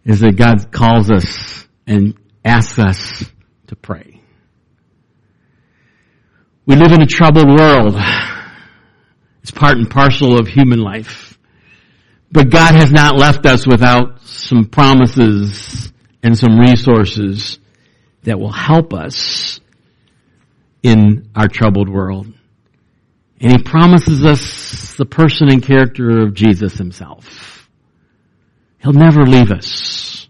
is 0.05 0.21
that 0.21 0.37
God 0.37 0.71
calls 0.73 1.11
us 1.11 1.67
and 1.87 2.15
asks 2.45 2.79
us 2.79 3.25
to 3.69 3.77
pray. 3.77 4.21
We 6.67 6.75
live 6.75 6.93
in 6.93 7.01
a 7.01 7.07
troubled 7.07 7.49
world. 7.49 7.95
It's 9.43 9.51
part 9.51 9.77
and 9.77 9.89
parcel 9.89 10.39
of 10.39 10.49
human 10.49 10.81
life. 10.81 11.39
But 12.33 12.51
God 12.51 12.75
has 12.75 12.91
not 12.91 13.17
left 13.17 13.47
us 13.47 13.67
without 13.67 14.23
some 14.23 14.65
promises 14.65 15.93
and 16.23 16.37
some 16.37 16.59
resources 16.59 17.61
that 18.25 18.41
will 18.41 18.51
help 18.51 18.93
us 18.93 19.61
in 20.83 21.31
our 21.37 21.47
troubled 21.47 21.89
world. 21.89 22.33
And 23.45 23.53
He 23.53 23.63
promises 23.63 24.25
us 24.25 24.95
the 24.97 25.05
person 25.05 25.51
and 25.51 25.63
character 25.63 26.23
of 26.23 26.33
Jesus 26.33 26.79
Himself. 26.79 27.69
He'll 28.79 28.95
never 28.95 29.27
leave 29.27 29.53
us. 29.53 30.27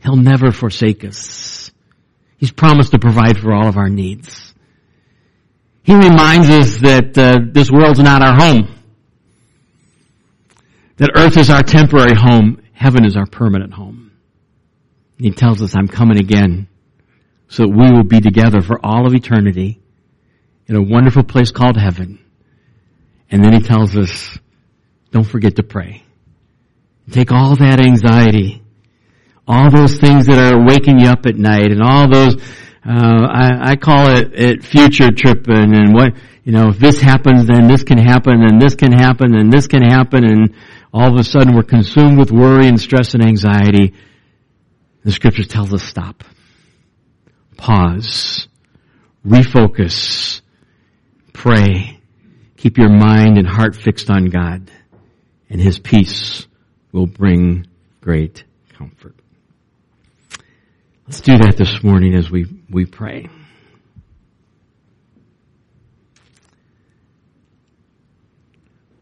He'll 0.00 0.16
never 0.16 0.52
forsake 0.52 1.04
us. 1.04 1.72
He's 2.36 2.52
promised 2.52 2.90
to 2.90 2.98
provide 2.98 3.38
for 3.38 3.54
all 3.54 3.66
of 3.66 3.78
our 3.78 3.88
needs. 3.88 4.52
He 5.84 5.94
reminds 5.94 6.50
us 6.50 6.76
that 6.80 7.16
uh, 7.16 7.38
this 7.50 7.70
world's 7.70 8.00
not 8.00 8.20
our 8.20 8.34
home. 8.36 8.74
That 10.98 11.12
earth 11.16 11.38
is 11.38 11.48
our 11.48 11.62
temporary 11.62 12.14
home. 12.14 12.60
Heaven 12.74 13.06
is 13.06 13.16
our 13.16 13.26
permanent 13.26 13.72
home. 13.72 14.12
He 15.16 15.30
tells 15.30 15.62
us, 15.62 15.74
I'm 15.74 15.88
coming 15.88 16.18
again 16.18 16.68
so 17.48 17.62
that 17.62 17.70
we 17.70 17.90
will 17.90 18.04
be 18.04 18.20
together 18.20 18.60
for 18.60 18.78
all 18.84 19.06
of 19.06 19.14
eternity 19.14 19.80
in 20.66 20.76
a 20.76 20.82
wonderful 20.82 21.22
place 21.22 21.50
called 21.50 21.78
heaven. 21.78 22.18
And 23.30 23.42
then 23.42 23.52
he 23.52 23.60
tells 23.60 23.96
us, 23.96 24.38
don't 25.10 25.24
forget 25.24 25.56
to 25.56 25.62
pray. 25.62 26.02
Take 27.10 27.32
all 27.32 27.56
that 27.56 27.80
anxiety, 27.80 28.62
all 29.46 29.70
those 29.70 29.98
things 29.98 30.26
that 30.26 30.38
are 30.38 30.64
waking 30.64 31.00
you 31.00 31.08
up 31.08 31.26
at 31.26 31.36
night 31.36 31.70
and 31.70 31.82
all 31.82 32.08
those 32.08 32.36
uh, 32.86 33.26
I, 33.30 33.70
I 33.70 33.76
call 33.76 34.10
it, 34.10 34.32
it 34.34 34.64
future 34.64 35.10
tripping 35.10 35.74
and 35.74 35.94
what, 35.94 36.12
you 36.44 36.52
know, 36.52 36.68
if 36.68 36.78
this 36.78 37.00
happens, 37.00 37.46
then 37.46 37.66
this 37.66 37.82
can 37.82 37.96
happen, 37.96 38.42
and 38.42 38.60
this 38.60 38.74
can 38.74 38.92
happen, 38.92 39.34
and 39.34 39.50
this 39.50 39.66
can 39.66 39.82
happen, 39.82 40.24
and 40.24 40.54
all 40.92 41.08
of 41.08 41.18
a 41.18 41.24
sudden 41.24 41.54
we're 41.54 41.62
consumed 41.62 42.18
with 42.18 42.30
worry 42.30 42.68
and 42.68 42.78
stress 42.78 43.14
and 43.14 43.24
anxiety. 43.24 43.94
The 45.02 45.12
scripture 45.12 45.44
tells 45.44 45.72
us 45.72 45.82
stop. 45.82 46.24
Pause. 47.56 48.48
Refocus. 49.26 50.42
Pray. 51.32 51.93
Keep 52.64 52.78
your 52.78 52.88
mind 52.88 53.36
and 53.36 53.46
heart 53.46 53.76
fixed 53.76 54.08
on 54.08 54.30
God, 54.30 54.70
and 55.50 55.60
His 55.60 55.78
peace 55.78 56.46
will 56.92 57.04
bring 57.06 57.66
great 58.00 58.42
comfort. 58.72 59.14
Let's 61.06 61.20
do 61.20 61.36
that 61.36 61.58
this 61.58 61.84
morning 61.84 62.14
as 62.14 62.30
we, 62.30 62.46
we 62.70 62.86
pray. 62.86 63.28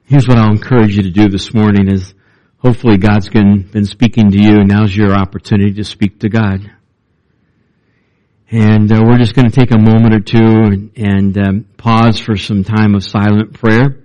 Here's 0.06 0.26
what 0.26 0.38
I'll 0.38 0.50
encourage 0.50 0.96
you 0.96 1.04
to 1.04 1.12
do 1.12 1.28
this 1.28 1.54
morning 1.54 1.88
is 1.88 2.14
hopefully 2.58 2.96
God's 2.96 3.28
been, 3.28 3.84
speaking 3.84 4.32
to 4.32 4.38
you. 4.38 4.64
Now's 4.64 4.96
your 4.96 5.12
opportunity 5.12 5.74
to 5.74 5.84
speak 5.84 6.18
to 6.18 6.28
God. 6.28 6.68
And 8.53 8.92
uh, 8.92 9.00
we're 9.03 9.16
just 9.16 9.34
going 9.34 9.50
to 9.50 9.57
take 9.59 9.70
a 9.70 9.78
moment 9.78 10.14
or 10.14 10.20
two 10.20 10.36
and, 10.38 10.90
and 10.94 11.38
um, 11.38 11.64
pause 11.78 12.18
for 12.18 12.36
some 12.36 12.64
time 12.64 12.94
of 12.94 13.03
silent 13.03 13.55
prayer. 13.55 14.05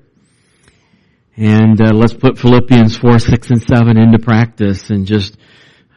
And 1.35 1.81
uh, 1.81 1.93
let's 1.93 2.13
put 2.13 2.37
Philippians 2.37 2.95
4, 2.95 3.19
6, 3.19 3.49
and 3.49 3.61
7 3.61 3.97
into 3.97 4.19
practice 4.19 4.89
and 4.89 5.05
just 5.05 5.35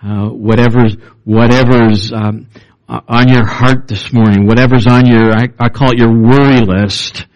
uh, 0.03 0.27
whatever's 0.31 0.97
whatever's 1.23 2.13
um, 2.13 2.49
on 2.89 3.29
your 3.29 3.47
heart 3.47 3.87
this 3.87 4.13
morning, 4.13 4.49
whatever's 4.49 4.89
on 4.89 5.07
your 5.07 5.33
I, 5.33 5.47
I 5.61 5.69
call 5.69 5.93
it 5.93 5.99
your 5.99 6.13
worry 6.13 6.61
list. 6.61 7.27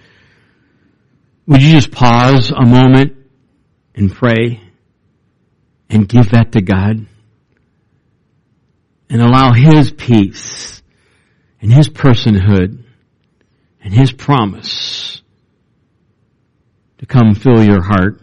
Would 1.47 1.63
you 1.63 1.71
just 1.71 1.93
pause 1.93 2.51
a 2.51 2.67
moment 2.67 3.13
and 3.95 4.13
pray 4.13 4.61
and 5.89 6.09
give 6.09 6.31
that 6.31 6.53
to 6.53 6.61
God 6.61 7.07
and 9.09 9.23
allow 9.23 9.53
His 9.53 9.93
peace 9.93 10.75
and 11.65 11.73
His 11.73 11.89
personhood 11.89 12.85
and 13.83 13.95
His 13.95 14.13
promise 14.13 15.23
to 16.99 17.07
come 17.07 17.35
fill 17.35 17.65
your 17.65 17.83
heart 17.83 18.21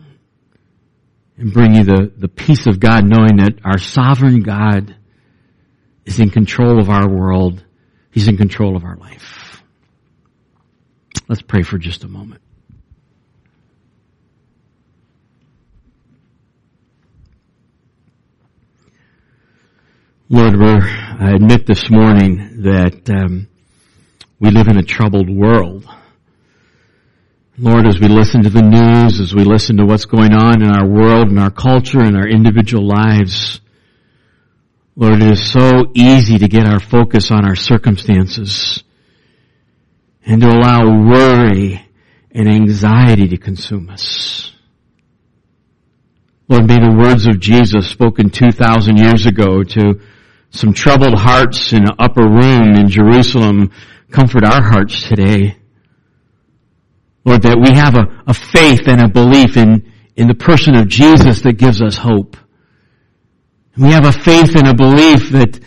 and 1.37 1.51
bring 1.51 1.73
you 1.73 1.83
the, 1.83 2.11
the 2.15 2.27
peace 2.27 2.67
of 2.67 2.79
God 2.79 3.03
knowing 3.03 3.37
that 3.37 3.53
our 3.65 3.79
sovereign 3.79 4.43
God 4.43 4.95
is 6.05 6.19
in 6.19 6.29
control 6.29 6.79
of 6.79 6.91
our 6.91 7.09
world. 7.09 7.65
He's 8.11 8.27
in 8.27 8.37
control 8.37 8.75
of 8.77 8.83
our 8.83 8.95
life. 8.97 9.63
Let's 11.27 11.41
pray 11.41 11.63
for 11.63 11.79
just 11.79 12.03
a 12.03 12.07
moment. 12.07 12.43
Lord, 20.33 20.55
we 20.55 20.65
I 20.65 21.33
admit 21.35 21.65
this 21.65 21.91
morning 21.91 22.61
that 22.61 23.09
um, 23.09 23.49
we 24.39 24.49
live 24.49 24.69
in 24.69 24.77
a 24.77 24.81
troubled 24.81 25.29
world. 25.29 25.85
Lord, 27.57 27.85
as 27.85 27.99
we 27.99 28.07
listen 28.07 28.43
to 28.43 28.49
the 28.49 28.61
news, 28.61 29.19
as 29.19 29.35
we 29.35 29.43
listen 29.43 29.75
to 29.75 29.85
what's 29.85 30.05
going 30.05 30.33
on 30.33 30.63
in 30.63 30.71
our 30.71 30.87
world 30.87 31.27
and 31.27 31.37
our 31.37 31.51
culture 31.51 31.99
and 31.99 32.15
our 32.15 32.25
individual 32.25 32.87
lives, 32.87 33.59
Lord, 34.95 35.21
it 35.21 35.31
is 35.33 35.51
so 35.51 35.91
easy 35.95 36.37
to 36.37 36.47
get 36.47 36.65
our 36.65 36.79
focus 36.79 37.29
on 37.29 37.45
our 37.45 37.57
circumstances 37.57 38.81
and 40.25 40.41
to 40.41 40.47
allow 40.47 41.09
worry 41.09 41.85
and 42.31 42.47
anxiety 42.47 43.27
to 43.27 43.37
consume 43.37 43.89
us. 43.89 44.53
Lord, 46.47 46.67
may 46.67 46.77
the 46.77 46.95
words 46.97 47.27
of 47.27 47.41
Jesus 47.41 47.89
spoken 47.89 48.29
2,000 48.29 48.95
years 48.95 49.25
ago 49.25 49.63
to 49.63 49.99
some 50.51 50.73
troubled 50.73 51.17
hearts 51.17 51.73
in 51.73 51.83
an 51.83 51.95
upper 51.97 52.23
room 52.23 52.75
in 52.75 52.89
Jerusalem 52.89 53.71
comfort 54.11 54.43
our 54.43 54.61
hearts 54.61 55.07
today. 55.07 55.57
Lord, 57.23 57.43
that 57.43 57.57
we 57.57 57.73
have 57.75 57.95
a, 57.95 58.23
a 58.27 58.33
faith 58.33 58.87
and 58.87 59.01
a 59.01 59.07
belief 59.07 59.55
in, 59.55 59.91
in 60.15 60.27
the 60.27 60.35
person 60.35 60.75
of 60.75 60.87
Jesus 60.87 61.41
that 61.41 61.53
gives 61.53 61.81
us 61.81 61.97
hope. 61.97 62.35
We 63.77 63.91
have 63.91 64.05
a 64.05 64.11
faith 64.11 64.55
and 64.55 64.67
a 64.67 64.73
belief 64.73 65.29
that 65.29 65.59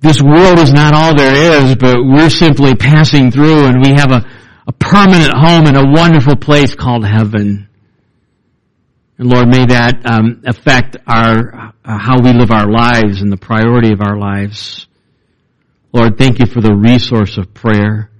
this 0.00 0.20
world 0.20 0.58
is 0.58 0.72
not 0.72 0.92
all 0.92 1.16
there 1.16 1.62
is, 1.62 1.76
but 1.76 1.96
we're 1.96 2.30
simply 2.30 2.74
passing 2.74 3.30
through 3.30 3.64
and 3.64 3.82
we 3.82 3.92
have 3.92 4.12
a, 4.12 4.28
a 4.66 4.72
permanent 4.72 5.32
home 5.34 5.66
in 5.66 5.76
a 5.76 5.90
wonderful 5.90 6.36
place 6.36 6.74
called 6.74 7.06
heaven. 7.06 7.69
And 9.20 9.28
Lord, 9.28 9.48
may 9.48 9.66
that 9.66 10.00
um, 10.06 10.40
affect 10.46 10.96
our 11.06 11.74
uh, 11.84 11.98
how 11.98 12.22
we 12.22 12.32
live 12.32 12.50
our 12.50 12.70
lives 12.70 13.20
and 13.20 13.30
the 13.30 13.36
priority 13.36 13.92
of 13.92 14.00
our 14.00 14.18
lives. 14.18 14.86
Lord, 15.92 16.16
thank 16.16 16.38
you 16.38 16.46
for 16.46 16.62
the 16.62 16.74
resource 16.74 17.36
of 17.36 17.52
prayer. 17.52 18.10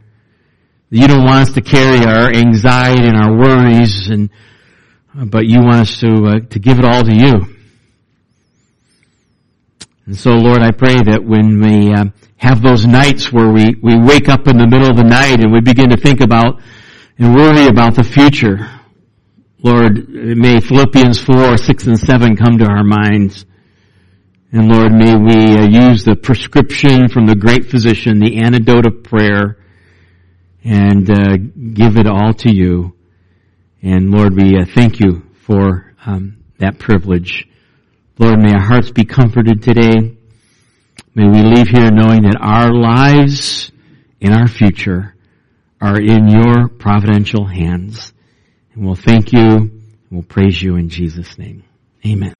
You 0.90 1.08
don't 1.08 1.24
want 1.24 1.48
us 1.48 1.54
to 1.54 1.62
carry 1.62 2.04
our 2.04 2.30
anxiety 2.30 3.08
and 3.08 3.16
our 3.16 3.34
worries, 3.34 4.10
and 4.10 4.28
uh, 5.18 5.24
but 5.24 5.46
you 5.46 5.60
want 5.60 5.88
us 5.88 6.00
to 6.00 6.26
uh, 6.26 6.40
to 6.50 6.58
give 6.58 6.78
it 6.78 6.84
all 6.84 7.02
to 7.02 7.16
you. 7.16 7.56
And 10.04 10.14
so, 10.14 10.32
Lord, 10.32 10.60
I 10.60 10.70
pray 10.70 10.96
that 10.96 11.24
when 11.24 11.62
we 11.62 11.94
uh, 11.94 12.10
have 12.36 12.60
those 12.60 12.84
nights 12.84 13.32
where 13.32 13.48
we 13.48 13.74
we 13.82 13.96
wake 13.96 14.28
up 14.28 14.46
in 14.48 14.58
the 14.58 14.66
middle 14.66 14.90
of 14.90 14.98
the 14.98 15.04
night 15.04 15.40
and 15.40 15.50
we 15.50 15.62
begin 15.62 15.88
to 15.88 15.96
think 15.96 16.20
about 16.20 16.60
and 17.16 17.34
worry 17.34 17.68
about 17.68 17.94
the 17.94 18.04
future, 18.04 18.79
Lord, 19.62 20.08
may 20.08 20.60
Philippians 20.60 21.20
four, 21.20 21.58
six, 21.58 21.86
and 21.86 21.98
seven 21.98 22.34
come 22.34 22.56
to 22.58 22.64
our 22.64 22.82
minds. 22.82 23.44
And 24.52 24.68
Lord, 24.68 24.92
may 24.92 25.14
we 25.16 25.54
uh, 25.54 25.90
use 25.90 26.04
the 26.04 26.16
prescription 26.16 27.08
from 27.08 27.26
the 27.26 27.36
great 27.36 27.66
physician, 27.70 28.20
the 28.20 28.38
antidote 28.38 28.86
of 28.86 29.04
prayer, 29.04 29.58
and 30.64 31.10
uh, 31.10 31.36
give 31.74 31.98
it 31.98 32.06
all 32.06 32.32
to 32.34 32.52
you. 32.52 32.96
And 33.82 34.10
Lord, 34.10 34.34
we 34.34 34.56
uh, 34.56 34.64
thank 34.74 34.98
you 34.98 35.22
for 35.42 35.94
um, 36.06 36.42
that 36.58 36.78
privilege. 36.78 37.46
Lord, 38.18 38.40
may 38.40 38.52
our 38.54 38.66
hearts 38.66 38.90
be 38.90 39.04
comforted 39.04 39.62
today. 39.62 40.16
May 41.14 41.26
we 41.26 41.42
leave 41.42 41.68
here 41.68 41.90
knowing 41.90 42.22
that 42.22 42.38
our 42.40 42.72
lives 42.72 43.70
and 44.22 44.34
our 44.34 44.48
future 44.48 45.14
are 45.80 46.00
in 46.00 46.28
your 46.28 46.68
providential 46.68 47.46
hands. 47.46 48.12
And 48.80 48.86
we'll 48.86 48.96
thank 48.96 49.34
you 49.34 49.40
and 49.40 49.82
we'll 50.10 50.22
praise 50.22 50.62
you 50.62 50.76
in 50.76 50.88
Jesus' 50.88 51.36
name. 51.36 51.64
Amen. 52.06 52.32